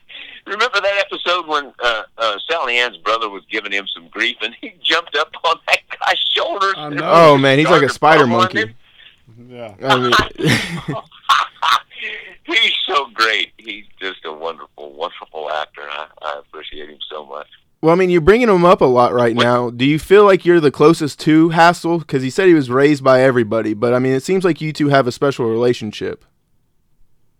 [0.45, 4.53] remember that episode when uh, uh, Sally Ann's brother was giving him some grief, and
[4.59, 6.73] he jumped up on that guy's shoulders.
[6.77, 8.75] Oh man, he's like a spider monkey.
[9.47, 9.75] Yeah.
[9.81, 10.11] I mean,
[12.45, 13.51] he's so great.
[13.57, 15.81] He's just a wonderful, wonderful actor.
[15.83, 17.47] I, I appreciate him so much.
[17.81, 19.69] well, I mean, you're bringing him up a lot right What- now.
[19.69, 21.99] Do you feel like you're the closest to Hasil?
[21.99, 24.73] Because he said he was raised by everybody, but I mean, it seems like you
[24.73, 26.25] two have a special relationship.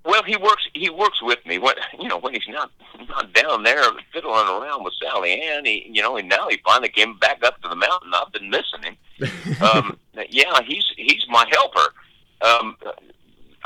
[0.09, 0.67] Well, he works.
[0.73, 1.59] He works with me.
[1.59, 2.71] When you know when he's not
[3.07, 5.65] not down there fiddling around with Sally Ann.
[5.65, 8.11] He you know, and now he finally came back up to the mountain.
[8.13, 9.61] I've been missing him.
[9.61, 11.93] um, yeah, he's he's my helper.
[12.41, 12.75] Um,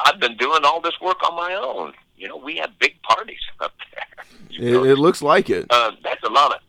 [0.05, 1.93] I've been doing all this work on my own.
[2.17, 4.25] You know, we have big parties up there.
[4.49, 5.65] You It, it looks like it.
[5.69, 6.59] uh, that's a lot of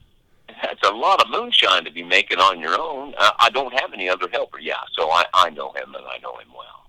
[0.62, 3.14] that's a lot of moonshine to be making on your own.
[3.18, 4.60] Uh, I don't have any other helper.
[4.60, 6.84] Yeah, so I I know him and I know him well.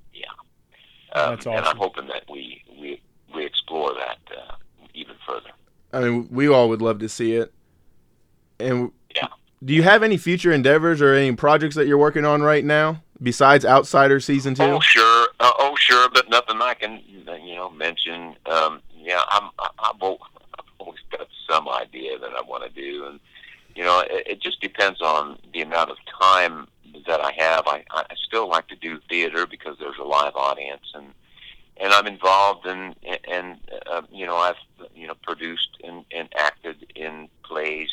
[1.16, 3.02] Yeah, um, That's and I'm hoping that we we
[3.34, 4.56] we explore that uh,
[4.94, 5.50] even further.
[5.94, 7.54] I mean, we all would love to see it.
[8.60, 9.28] And Yeah.
[9.64, 13.04] do you have any future endeavors or any projects that you're working on right now
[13.22, 14.64] besides Outsider season two?
[14.64, 18.36] Oh sure, uh, oh sure, but nothing I can you know mention.
[18.46, 23.06] Um, yeah, I'm I, I've I've always got some idea that I want to do,
[23.06, 23.20] and
[23.76, 26.68] you know it, it just depends on the amount of time
[27.08, 27.68] that I have.
[27.68, 31.08] I, I still like to do theater because there's a live audience, and
[31.78, 32.96] and I'm involved in
[33.30, 34.56] and uh, you know I've
[34.96, 37.90] you know produced and, and acted in plays.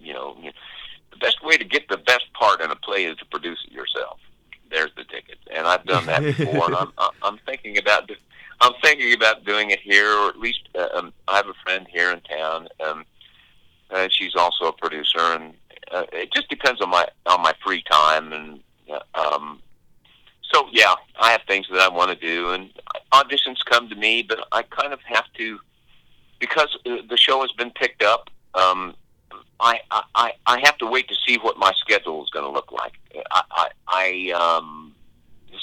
[0.00, 0.36] You know,
[1.10, 3.72] the best way to get the best part in a play is to produce it
[3.72, 4.20] yourself.
[4.70, 8.10] There's the ticket, and I've done that before, and I'm I'm- thinking about
[8.60, 11.86] I'm thinking about doing it here, or at least uh, um, I have a friend
[11.90, 13.04] here in town, um,
[13.90, 15.54] and she's also a producer, and
[15.92, 19.60] uh, it just depends on my on my free time, and uh, um,
[20.52, 22.70] so yeah, I have things that I want to do, and
[23.12, 25.58] auditions come to me, but I kind of have to
[26.38, 28.30] because the show has been picked up.
[28.54, 28.94] Um,
[29.60, 32.50] I, I- I I have to wait to see what my schedule is going to
[32.50, 32.92] look like.
[33.30, 34.94] I, I, I um,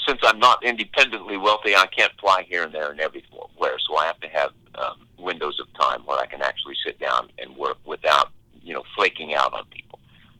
[0.06, 3.78] since I'm not independently wealthy, I can't fly here and there and everywhere.
[3.88, 7.30] So I have to have um, windows of time where I can actually sit down
[7.38, 8.30] and work without
[8.62, 9.85] you know flaking out on people.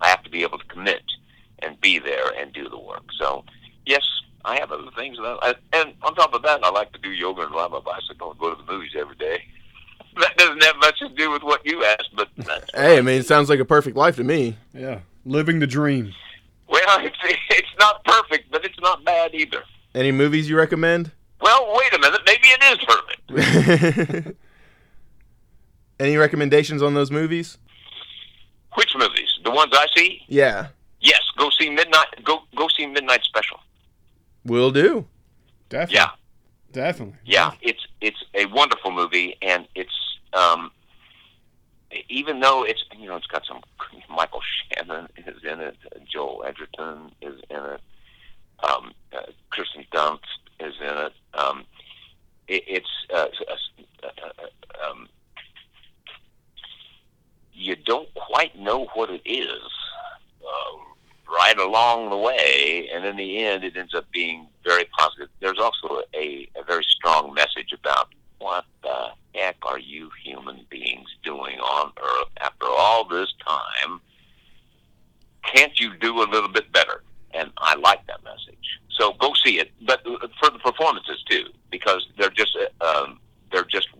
[0.01, 1.03] I have to be able to commit
[1.61, 3.05] and be there and do the work.
[3.19, 3.45] So
[3.87, 4.03] yes,
[4.45, 7.11] I have other things that I, and on top of that, I like to do
[7.11, 9.43] yoga and ride my bicycle and go to the movies every day.
[10.19, 13.21] That doesn't have much to do with what you asked, but that's Hey, I mean,
[13.21, 14.57] it sounds like a perfect life to me.
[14.73, 15.01] Yeah.
[15.27, 16.15] Living the dream.
[16.69, 17.19] well, it's
[17.51, 19.63] it's not perfect, but it's not bad either.
[19.95, 21.11] Any movies you recommend?
[21.43, 24.37] Well, wait a minute, maybe it is perfect.
[26.01, 27.59] Any recommendations on those movies?
[28.75, 29.26] Which movies?
[29.47, 30.23] The ones I see?
[30.27, 30.67] Yeah,
[31.01, 32.09] Yes, go see Midnight.
[32.25, 33.61] Go go see Midnight Special.
[34.45, 35.07] will do.
[35.69, 35.95] Definitely.
[35.95, 36.11] Yeah,
[36.73, 37.15] Definitely.
[37.25, 37.53] yeah.
[37.63, 39.97] It's it's a wonderful movie, and it's
[40.33, 40.73] um,
[42.09, 43.61] even though it's you know it's got some
[44.11, 44.43] Michael
[44.75, 45.77] Shannon is in it,
[46.13, 47.81] Joel Edgerton is in it,
[48.69, 50.19] um, uh, Kirsten Dunst
[50.59, 51.13] is in it.
[51.35, 51.65] Um,
[52.49, 55.09] it it's uh, uh, uh, um,
[57.57, 59.63] you don't quite know what it is
[60.47, 65.29] uh, right along the way, and in the end, it ends up being very positive.
[65.41, 71.09] There's also a, a very strong message about what the heck are you human beings
[71.25, 74.01] doing on Earth after all this time?
[75.55, 77.03] Can't you do a little bit better?
[77.33, 78.81] And I like that message.
[78.91, 80.03] So go see it, but
[80.41, 83.89] for the performances too, because they're just uh, um, they're just.
[83.95, 83.96] Um,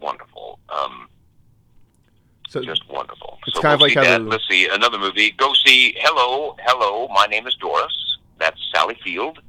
[2.49, 3.39] So just wonderful.
[3.47, 4.19] It's so kind we'll like see how that.
[4.25, 5.31] the- Let's see another movie.
[5.33, 7.09] Go see Hello, Hello.
[7.09, 8.19] My name is Doris.
[8.39, 9.41] That's Sally Field.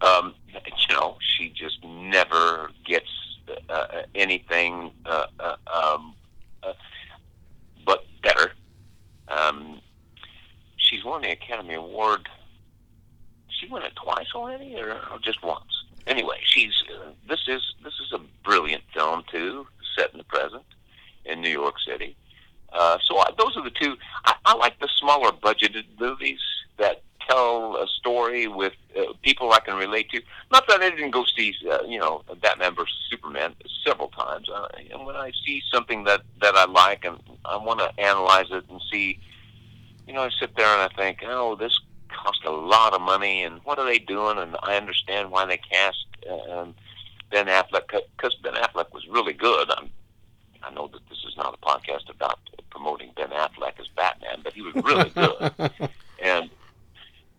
[0.00, 3.08] Um, you know, she just never gets
[3.68, 6.14] uh, anything uh, uh, um,
[6.62, 6.72] uh,
[7.86, 8.52] but better.
[9.28, 9.80] Um,
[10.76, 12.28] she's won the Academy Award.
[13.48, 15.64] She won it twice already, or, or just once?
[16.06, 16.72] Anyway, she's.
[16.92, 20.64] Uh, this is this is a brilliant film too, set in the present
[21.24, 22.16] in New York City.
[22.74, 23.96] Uh, so I, those are the two.
[24.24, 26.40] I, I like the smaller budgeted movies
[26.76, 30.20] that tell a story with uh, people I can relate to.
[30.52, 34.48] Not that I didn't go see, uh, you know, Batman versus Superman several times.
[34.48, 38.46] Uh, and when I see something that that I like and I want to analyze
[38.50, 39.20] it and see,
[40.06, 43.42] you know, I sit there and I think, oh, this cost a lot of money,
[43.42, 44.38] and what are they doing?
[44.38, 46.06] And I understand why they cast
[46.50, 46.74] um,
[47.30, 49.70] Ben Affleck because Ben Affleck was really good.
[49.70, 49.90] I'm,
[50.62, 52.38] I know that this is not a podcast about
[52.70, 55.70] promoting Ben Affleck as Batman, but he was really good.
[56.22, 56.50] and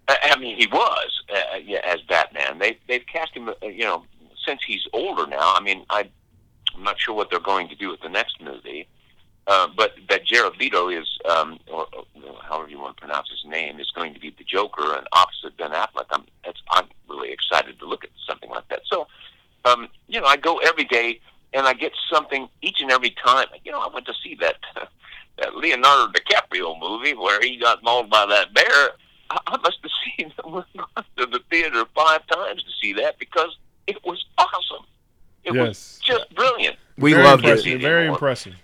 [0.08, 2.60] I mean, he was uh, yeah, as Batman.
[2.60, 4.04] They they've cast him, uh, you know,
[4.46, 5.54] since he's older now.
[5.56, 6.10] I mean, I,
[6.76, 8.88] I'm not sure what they're going to do with the next movie.
[9.48, 12.06] Uh, but that Jared Leto is, um, or, or
[12.42, 15.56] however you want to pronounce his name, is going to be the Joker and opposite
[15.56, 16.06] Ben Affleck.
[16.10, 18.82] I'm, it's, I'm really excited to look at something like that.
[18.86, 19.08] So,
[19.64, 21.20] um, you know, I go every day
[21.54, 23.46] and I get something each and every time.
[23.64, 24.56] You know, I went to see that
[25.38, 26.12] that Leonardo
[27.06, 28.90] movie where he got mauled by that bear.
[29.30, 30.32] I, I must have seen
[31.18, 33.56] to the theater five times to see that because
[33.88, 34.86] it was awesome.
[35.44, 35.68] It Yes.
[35.68, 36.78] was just brilliant.
[36.98, 37.82] We very loved impressive, it.
[37.82, 38.56] Very impressive.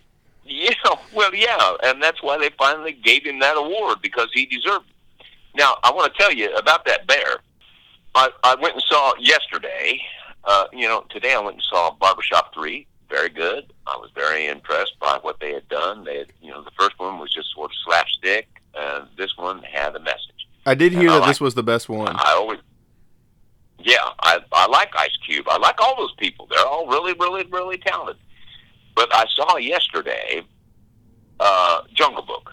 [0.45, 0.73] Yeah,
[1.13, 5.25] well, yeah, and that's why they finally gave him that award because he deserved it.
[5.55, 7.37] Now, I want to tell you about that bear.
[8.15, 10.01] I, I went and saw it yesterday.
[10.43, 12.87] Uh, you know, today I went and saw Barbershop 3.
[13.09, 13.71] Very good.
[13.93, 16.03] I was very impressed by what they had done.
[16.03, 19.61] They had, you know, the first one was just sort of slapstick, and this one
[19.63, 20.47] had a message.
[20.65, 22.15] I did hear I that like- this was the best one.
[22.15, 22.59] I always,
[23.79, 25.47] yeah, I I like Ice Cube.
[25.49, 26.47] I like all those people.
[26.49, 28.17] They're all really, really, really talented.
[28.95, 30.43] But I saw yesterday,
[31.39, 32.51] uh, Jungle Book,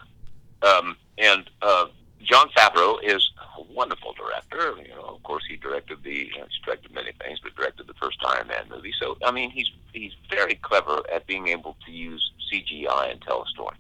[0.63, 1.87] um, and uh,
[2.23, 4.75] Jon Favreau is a wonderful director.
[4.83, 8.19] You know, of course, he directed the he's directed many things, but directed the first
[8.27, 8.93] Iron Man movie.
[8.99, 13.43] So, I mean, he's he's very clever at being able to use CGI and tell
[13.43, 13.77] a story.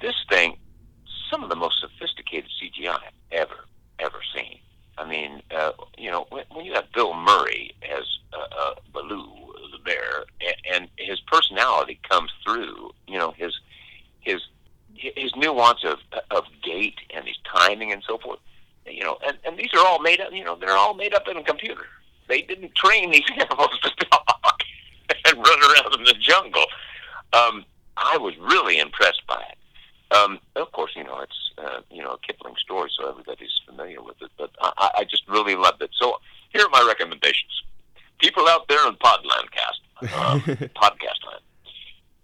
[0.00, 0.56] This thing,
[1.30, 3.64] some of the most sophisticated CGI I've ever
[4.00, 4.58] ever seen.
[4.96, 9.28] I mean, uh, you know, when, when you have Bill Murray as uh, uh, Baloo
[9.72, 12.92] the bear, and, and his personality comes through.
[13.08, 13.52] You know, his
[14.20, 14.40] his
[14.94, 15.98] his nuance of
[16.30, 18.38] of gait and his timing and so forth.
[18.86, 20.32] You know, and, and these are all made up.
[20.32, 21.86] You know, they're all made up in a computer.
[22.28, 24.62] They didn't train these animals to talk
[25.24, 26.66] and run around in the jungle.
[27.32, 27.64] Um,
[27.96, 29.58] I was really impressed by it.
[30.14, 34.02] Um, of course, you know it's uh, you know a Kipling story, so everybody's familiar
[34.02, 34.30] with it.
[34.38, 35.90] But I, I- I just really loved it.
[35.98, 36.18] So
[36.50, 37.50] here are my recommendations.
[38.20, 39.80] People out there in Podland cast,
[40.14, 40.38] uh,
[40.76, 41.42] podcast land,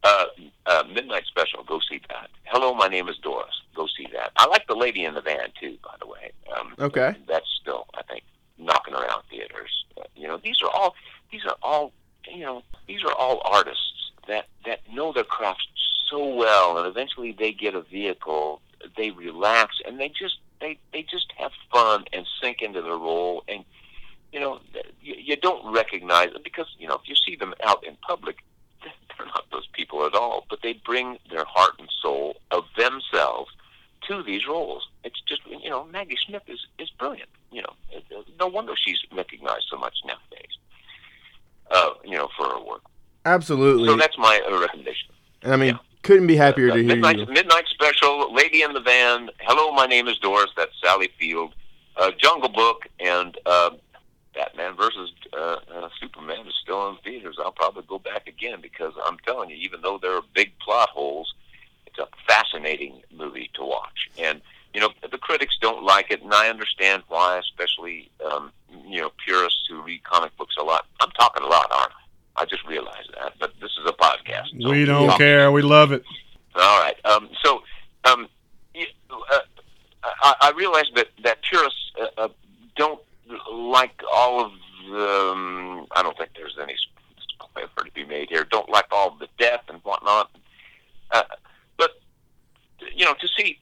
[0.05, 0.25] uh,
[0.67, 2.31] uh, Midnight Special, go see that.
[2.45, 3.51] Hello, my name is Doris.
[3.75, 4.31] Go see that.
[4.37, 6.31] I like the Lady in the Van too, by the way.
[6.57, 7.15] Um, Okay.
[7.27, 8.23] that's still I think
[8.57, 9.85] knocking around theaters.
[9.99, 10.95] Uh, you know, these are all
[11.33, 11.93] these are all
[12.33, 15.67] you know these are all artists that that know their craft
[16.09, 18.61] so well, and eventually they get a vehicle,
[18.97, 23.45] they relax, and they just they they just have fun and sink into their role,
[23.49, 23.65] and
[24.33, 25.73] you know th- you, you don't
[26.11, 28.39] recognize it because you know if you see them out in public.
[29.19, 33.51] They're not those people at all, but they bring their heart and soul of themselves
[34.09, 34.89] to these roles.
[35.05, 37.29] It's just you know Maggie Smith is is brilliant.
[37.53, 40.53] You know, no wonder she's recognized so much nowadays.
[41.71, 42.83] Uh, you know, for her work.
[43.27, 43.87] Absolutely.
[43.87, 45.11] So that's my uh, recommendation.
[45.43, 45.79] and I mean, yeah.
[46.03, 47.27] couldn't be happier Uh, to hear midnight, you.
[47.27, 49.29] midnight special, Lady in the Van.
[49.41, 50.51] Hello, my name is Doris.
[50.57, 51.55] That's Sally Field.
[51.97, 53.71] Uh, Jungle Book and uh,
[54.35, 57.37] Batman versus uh, uh, Superman is still in theaters.
[57.39, 60.89] I'll probably go back again because I'm telling you, even though there are big plot
[60.89, 61.33] holes,
[61.87, 64.09] it's a fascinating movie to watch.
[64.19, 64.41] And
[64.75, 68.53] you know, the critics don't like it, and I understand why, especially um,
[68.87, 70.87] you know purists who read comic books a lot.
[71.01, 72.43] I'm talking a lot, aren't I?
[72.43, 74.51] I just realized that, but this is a podcast.
[74.63, 75.53] so We don't talk- care.
[75.53, 76.03] We love it.
[76.55, 76.97] all right.
[77.05, 77.63] Um, so,
[78.05, 78.29] um,
[78.75, 78.87] you,
[79.33, 79.39] uh,
[80.23, 82.29] I, I realize that that purists uh, uh,
[82.77, 83.01] don't
[83.53, 84.53] like all of
[84.91, 85.09] the.
[85.33, 86.75] Um, I don't think there's any
[87.35, 88.45] spoiler to be made here.
[88.51, 90.31] Don't like all of the death and whatnot.
[91.11, 91.23] Uh,
[91.77, 91.91] but
[92.95, 93.59] you know, to see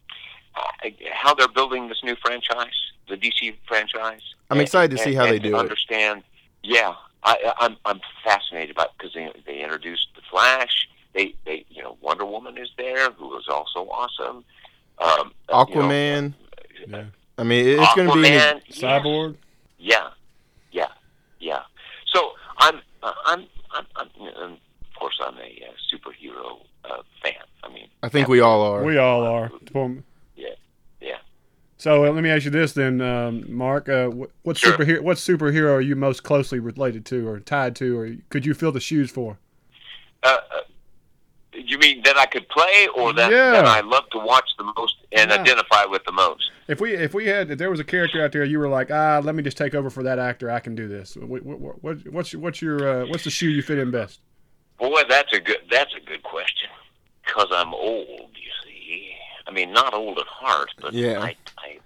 [0.57, 2.73] uh, how they're building this new franchise,
[3.09, 4.23] the DC franchise.
[4.51, 5.59] I'm excited to see how and they to do it.
[5.59, 6.23] Understand?
[6.63, 6.95] Yeah,
[7.25, 10.89] I, I- I'm I'm fascinated by because they they introduced the Flash.
[11.19, 14.45] They they you know Wonder Woman is there, who is also awesome.
[14.99, 16.35] Um, uh, you know, Aquaman.
[16.87, 17.05] Yeah.
[17.37, 18.29] I mean, it- it's going to be.
[18.29, 19.37] Aquaman, Cyborg.
[19.81, 20.11] Yeah,
[20.71, 20.87] yeah.
[21.41, 21.63] Yeah.
[22.15, 22.81] So I'm,
[23.27, 24.59] and of
[24.99, 27.35] course, I'm a uh, superhero uh, fan.
[27.65, 28.85] I mean, I think we all are.
[28.85, 29.51] We all are.
[29.73, 30.05] Boom.
[30.37, 30.51] Yeah,
[31.01, 31.17] yeah.
[31.79, 33.89] So uh, let me ask you this then, um, Mark.
[33.89, 34.73] Uh, what, what Sure.
[34.73, 35.01] superhero?
[35.01, 38.71] What superhero are you most closely related to, or tied to, or could you fill
[38.71, 39.37] the shoes for?
[41.65, 43.51] You mean that I could play, or that, Yeah.
[43.53, 45.37] that I love to watch the most and Yeah.
[45.41, 46.51] identify with the most?
[46.69, 48.91] If we if we had if there was a character out there you were like
[48.91, 51.17] ah let me just take over for that actor I can do this.
[51.17, 54.21] What, what, what, what's your- what's your uh, what's the shoe you fit in best?
[54.79, 56.69] Boy, that's a good that's a good question.
[57.25, 59.11] Because I'm old, you see.
[59.47, 61.21] I mean, not old at heart, but Yeah.
[61.23, 61.79] I, I,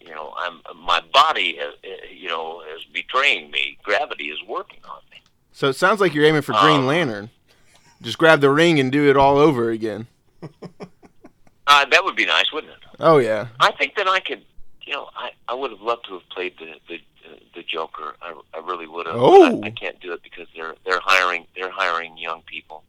[0.00, 3.78] you know, I'm my body, uh, uh, you know, is betraying me.
[3.82, 5.18] Gravity is working on me.
[5.52, 7.30] So it sounds like you're aiming for Green Um, Lantern.
[8.02, 10.06] Just grab the ring and do it all over again.
[11.66, 12.78] Uh, that would be nice, wouldn't it?
[13.00, 13.48] Oh yeah.
[13.60, 14.44] I think that I could.
[14.82, 16.94] You know, I, I would have loved to have played the the,
[17.28, 18.14] uh, the Joker.
[18.22, 19.16] I, I really would have.
[19.18, 19.62] Oh.
[19.62, 22.84] I, I can't do it because they're they're hiring they're hiring young people.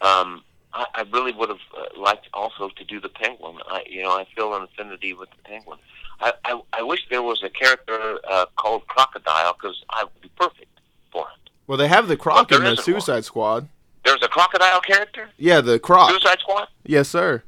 [0.00, 3.56] Um, I, I really would have uh, liked also to do the Penguin.
[3.68, 5.78] I you know I feel an affinity with the Penguin.
[6.20, 10.30] I I, I wish there was a character uh, called Crocodile because I would be
[10.34, 10.80] perfect
[11.12, 11.50] for it.
[11.66, 13.68] Well, they have the Croc in the Suicide Squad.
[14.08, 16.08] There's a crocodile character, Yeah, the Croc.
[16.08, 16.68] Suicide Squad.
[16.86, 17.42] Yes, sir.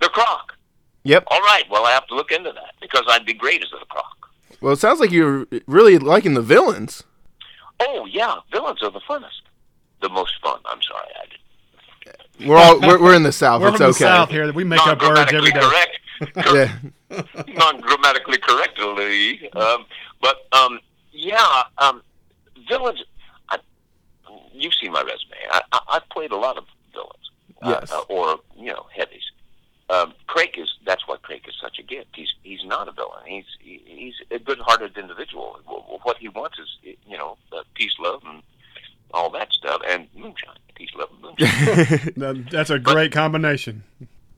[0.00, 0.56] The Croc.
[1.04, 1.24] Yep.
[1.26, 1.64] All right.
[1.70, 4.30] Well, I have to look into that because I'd be great as the Croc.
[4.62, 7.02] Well, it sounds like you're really liking the villains.
[7.80, 9.42] Oh yeah, villains are the funnest,
[10.00, 10.58] the most fun.
[10.64, 12.48] I'm sorry, I did.
[12.48, 13.60] We're all we're, we're in the South.
[13.60, 14.04] We're it's from okay.
[14.04, 14.50] the south here.
[14.54, 15.60] We make not up words every grammatically day.
[15.60, 16.82] correct.
[17.10, 17.44] Yeah.
[17.58, 19.50] non grammatically correctly.
[19.52, 19.84] Um,
[20.22, 20.80] but um,
[21.12, 22.00] yeah, um,
[22.70, 23.04] villains.
[24.56, 25.36] I, you've seen my resume.
[25.50, 27.30] I, I, I've played a lot of villains,
[27.62, 27.92] uh, Yes.
[27.92, 29.22] uh, or you know, heavies.
[29.88, 30.68] Um, Craig is.
[30.84, 32.08] That's why Craig is such a gift.
[32.14, 33.22] He's he's not a villain.
[33.26, 35.60] He's he, he's a good-hearted individual.
[36.02, 38.42] What he wants is you know uh, peace, love, and
[39.14, 40.56] all that stuff, and moonshine.
[40.74, 42.12] Peace, love, and moonshine.
[42.16, 43.84] That- That's a great combination.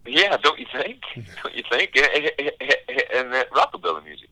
[0.06, 1.00] Yeah, don't you think?
[1.42, 1.94] Don't you think?
[3.14, 4.30] And that rockabilly music.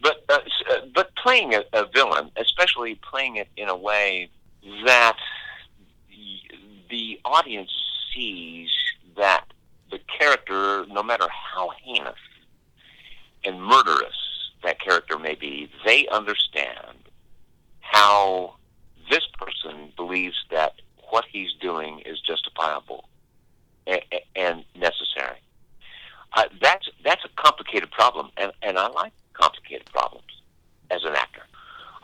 [0.00, 0.38] But uh,
[0.70, 4.28] uh, but playing a, a villain, especially playing it in a way
[4.84, 5.16] that
[6.90, 7.70] the audience
[8.14, 8.70] sees
[9.16, 9.44] that
[9.90, 12.18] the character, no matter how heinous
[13.44, 14.14] and murderous
[14.62, 16.96] that character may be, they understand
[17.80, 18.54] how
[19.10, 20.74] this person believes that
[21.10, 23.08] what he's doing is justifiable
[23.86, 25.38] and necessary.
[26.36, 30.24] Uh, that's that's a complicated problem, and, and I like complicated problems
[30.90, 31.42] as an actor.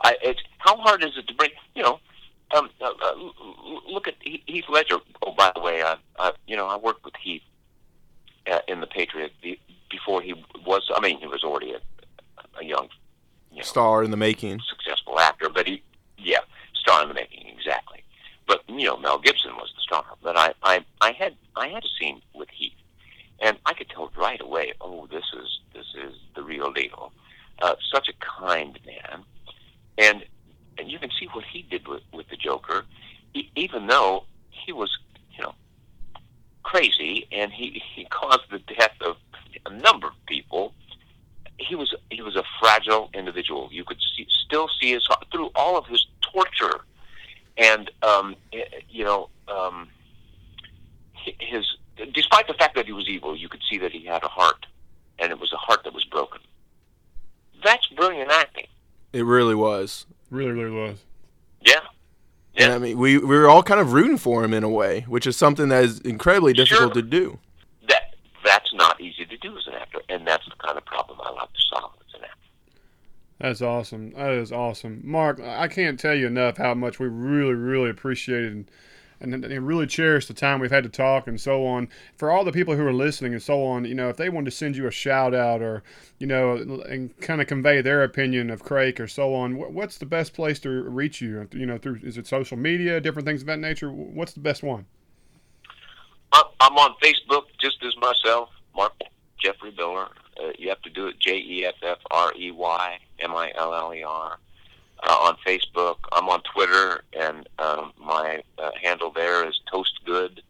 [0.03, 1.49] I, it's how hard is it to bring?
[1.75, 1.99] You know,
[2.55, 4.97] um, uh, uh, l- l- look at He- Heath Ledger.
[5.21, 7.43] Oh, by the way, I, I you know I worked with Heath
[8.51, 9.59] uh, in the Patriot be,
[9.89, 10.33] before he
[10.65, 10.89] was.
[10.95, 11.79] I mean, he was already a,
[12.59, 12.87] a young,
[13.51, 14.59] you know, Star in the making.
[14.69, 15.83] successful actor, but he,
[16.17, 16.39] yeah,
[16.75, 18.03] star in the making, exactly.
[18.47, 20.03] But you know, Mel Gibson was the star.
[20.23, 22.73] But I, I, I had, I had a scene with Heath,
[23.39, 24.73] and I could tell right away.
[24.81, 27.11] Oh, this is, this is the real deal.
[27.61, 29.23] Uh, such a kind man,
[29.97, 30.23] and
[30.77, 32.85] and you can see what he did with with the Joker,
[33.35, 34.89] e- even though he was,
[35.37, 35.53] you know,
[36.63, 39.17] crazy, and he he caused the death of
[39.65, 40.73] a number of people
[41.57, 43.69] he was he was a fragile individual.
[43.71, 46.81] You could see, still see his heart through all of his torture,
[47.57, 49.87] and um, eh, you know um,
[51.13, 51.65] hi- his.
[52.13, 54.65] Despite the fact that he was evil, you could see that he had a heart,
[55.19, 56.41] and it was a heart that was broken.
[57.63, 58.65] That's brilliant acting.
[59.13, 60.07] It really was.
[60.31, 60.97] Really, really was.
[61.63, 61.75] Yeah,
[62.55, 62.75] And Yeah.
[62.75, 65.25] I mean, we we were all kind of rooting for him in a way, which
[65.25, 67.01] is something that is incredibly difficult Sure.
[67.01, 67.39] to do.
[67.87, 71.19] that that's not easy to do as an actor, and that's the kind of problem
[71.23, 72.37] I like to solve as an actor.
[73.39, 74.11] That's awesome.
[74.11, 75.39] That is awesome, Mark.
[75.39, 78.69] I can't tell you enough how much we really, really appreciated
[79.21, 81.89] and, and, really cherish the time we've had to talk and so on.
[82.15, 84.45] For all the people who are listening and so on, you know, if they wanted
[84.45, 85.83] to send you a shout out or
[86.19, 86.55] you know,
[86.87, 90.33] and kind of convey their opinion of Craig or so on, wh- what's the best
[90.33, 91.47] place to reach you?
[91.51, 93.91] You know, through is it social media, different things of that nature?
[93.91, 94.85] What's the best one?
[96.33, 98.93] I'm on Facebook just as myself, Mark
[99.39, 100.07] Jeffrey Miller.
[100.41, 103.51] Uh, you have to do it J E F F R E Y M I
[103.55, 104.37] L L E R
[105.03, 105.97] uh, on Facebook.
[106.11, 110.41] I'm on Twitter, and um, my uh, handle there is Toast Good.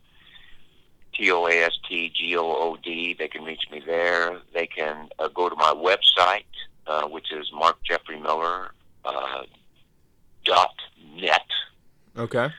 [1.14, 3.16] T O A S T G O O D.
[3.18, 4.40] They can reach me there.
[4.54, 6.46] They can uh, go to my website,
[6.88, 8.72] uh, which is Mark Jeffrey Miller
[9.04, 9.44] uh,
[10.46, 10.74] dot
[11.16, 11.46] net.
[12.18, 12.50] Okay.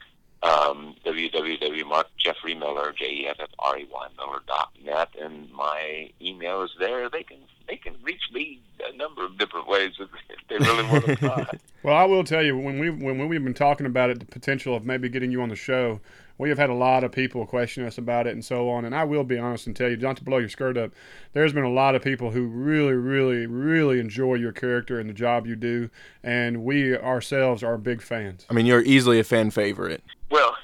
[0.42, 7.08] Um, www.markjeffreymiller, J-E-F-F-R-E-Y, Miller.net, and my email is there.
[7.08, 7.38] They can
[7.68, 10.08] they can reach me a number of different ways if
[10.48, 11.46] they really want to try.
[11.84, 14.74] well, I will tell you when we when we've been talking about it, the potential
[14.74, 16.00] of maybe getting you on the show,
[16.38, 18.84] we have had a lot of people question us about it and so on.
[18.84, 20.92] And I will be honest and tell you, not to blow your skirt up,
[21.32, 25.14] there's been a lot of people who really, really, really enjoy your character and the
[25.14, 25.90] job you do,
[26.22, 28.46] and we ourselves are big fans.
[28.50, 30.02] I mean, you're easily a fan favorite.
[30.30, 30.56] Well,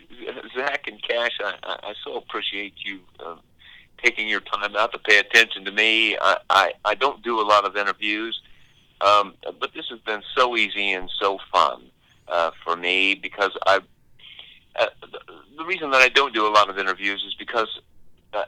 [0.56, 3.00] Zach and Cash, I, I so appreciate you.
[3.18, 3.36] Uh,
[4.04, 6.16] taking your time out to pay attention to me.
[6.18, 8.38] I, I, I don't do a lot of interviews,
[9.00, 11.84] um, but this has been so easy and so fun
[12.28, 13.80] uh, for me because I.
[14.76, 14.86] Uh,
[15.56, 17.80] the, reason that I don't do a lot of interviews is because
[18.32, 18.44] uh,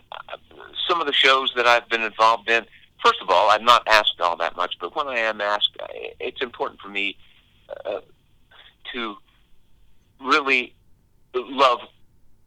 [0.89, 2.67] some of the shows that I've been involved in.
[3.03, 5.77] First of all, I'm not asked all that much, but when I am asked,
[6.21, 7.17] it's important for me
[7.85, 8.01] uh,
[8.93, 9.17] to
[10.21, 10.75] really
[11.35, 11.81] love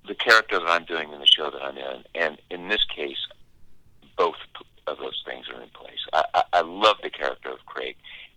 [0.07, 3.27] the character that I'm doing in the show that I'm in, and in this case,
[4.17, 4.35] both
[4.87, 5.99] of those things are in place.
[6.13, 7.95] I, I, I love the character of Craig,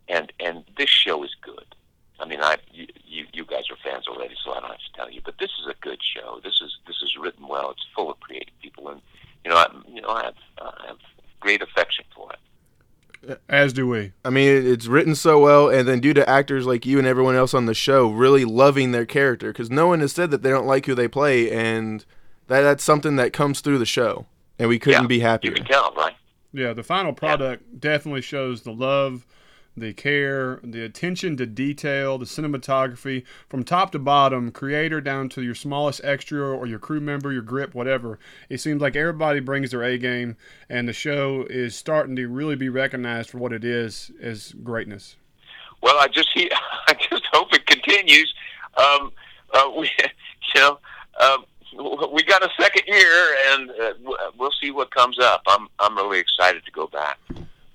[0.08, 1.74] and and this show is good.
[2.22, 4.92] I mean, I you, you you guys are fans already, so I don't have to
[4.96, 5.20] tell you.
[5.24, 6.40] But this is a good show.
[6.42, 7.70] This is this is written well.
[7.72, 9.00] It's full of creative people, and
[9.44, 10.98] you know, I, you know, I have uh, I have
[11.40, 13.40] great affection for it.
[13.48, 14.12] As do we.
[14.24, 17.36] I mean, it's written so well, and then due to actors like you and everyone
[17.36, 20.50] else on the show really loving their character, because no one has said that they
[20.50, 22.04] don't like who they play, and
[22.46, 24.26] that that's something that comes through the show,
[24.58, 25.50] and we couldn't yeah, be happier.
[25.50, 26.14] You can tell, right?
[26.52, 27.78] Yeah, the final product yeah.
[27.80, 29.26] definitely shows the love
[29.76, 35.42] the care, the attention to detail, the cinematography, from top to bottom, creator down to
[35.42, 38.18] your smallest extra or your crew member, your grip, whatever.
[38.48, 40.36] It seems like everybody brings their A game,
[40.68, 45.16] and the show is starting to really be recognized for what it is as greatness.
[45.82, 48.32] Well, I just I just hope it continues.
[48.76, 49.12] Um,
[49.52, 49.90] uh, we,
[50.54, 50.78] you know.
[51.20, 51.44] Um,
[52.12, 53.92] we got a second year, and uh,
[54.38, 55.40] we'll see what comes up.
[55.46, 57.18] I'm I'm really excited to go back.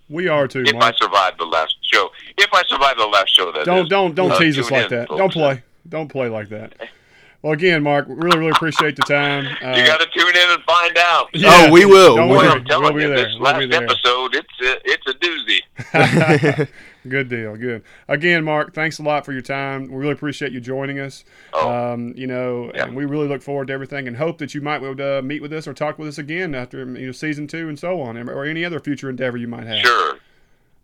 [0.10, 0.64] We are too.
[0.66, 0.96] If Mark.
[0.96, 4.16] I survive the last show, if I survive the last show, that don't is, don't
[4.16, 5.08] don't uh, tease us like in, that.
[5.10, 5.20] folks.
[5.20, 5.64] Don't play.
[5.90, 6.74] Don't play like that.
[7.42, 9.46] Well, again, Mark, really really appreciate the time.
[9.46, 11.30] Uh, you got to tune in and find out.
[11.46, 12.16] Oh, we will.
[12.16, 12.60] Don't We'll Boy, worry.
[12.60, 13.18] I'm telling we'll be you, there.
[13.26, 16.68] this We'll last episode, it's a, it's a doozy.
[17.10, 17.56] Good deal.
[17.56, 17.84] Good.
[18.08, 19.88] Again, Mark, thanks a lot for your time.
[19.90, 21.24] We really appreciate you joining us.
[21.54, 21.70] Oh.
[21.94, 22.86] Um, you know, Yeah.
[22.86, 25.22] and we really look forward to everything and hope that you might be able to
[25.22, 28.02] meet with us or talk with us again after you know season two and so
[28.02, 29.80] on, or any other future endeavor you might have.
[29.82, 30.18] Sure.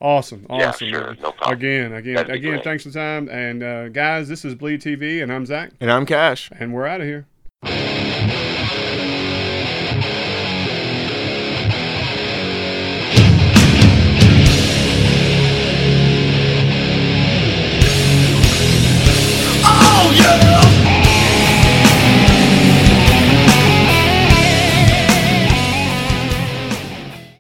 [0.02, 0.46] Awesome.
[0.50, 0.90] Yeah, Awesome.
[0.90, 1.16] sure.
[1.22, 1.58] No problem.
[1.58, 2.52] Again, again, That'd again.
[2.52, 2.64] great.
[2.64, 3.30] Thanks for the time.
[3.30, 6.50] And uh, guys, this is Bleed TV, and I'm Zach, and I'm Cash.
[6.60, 7.26] and we're out of here.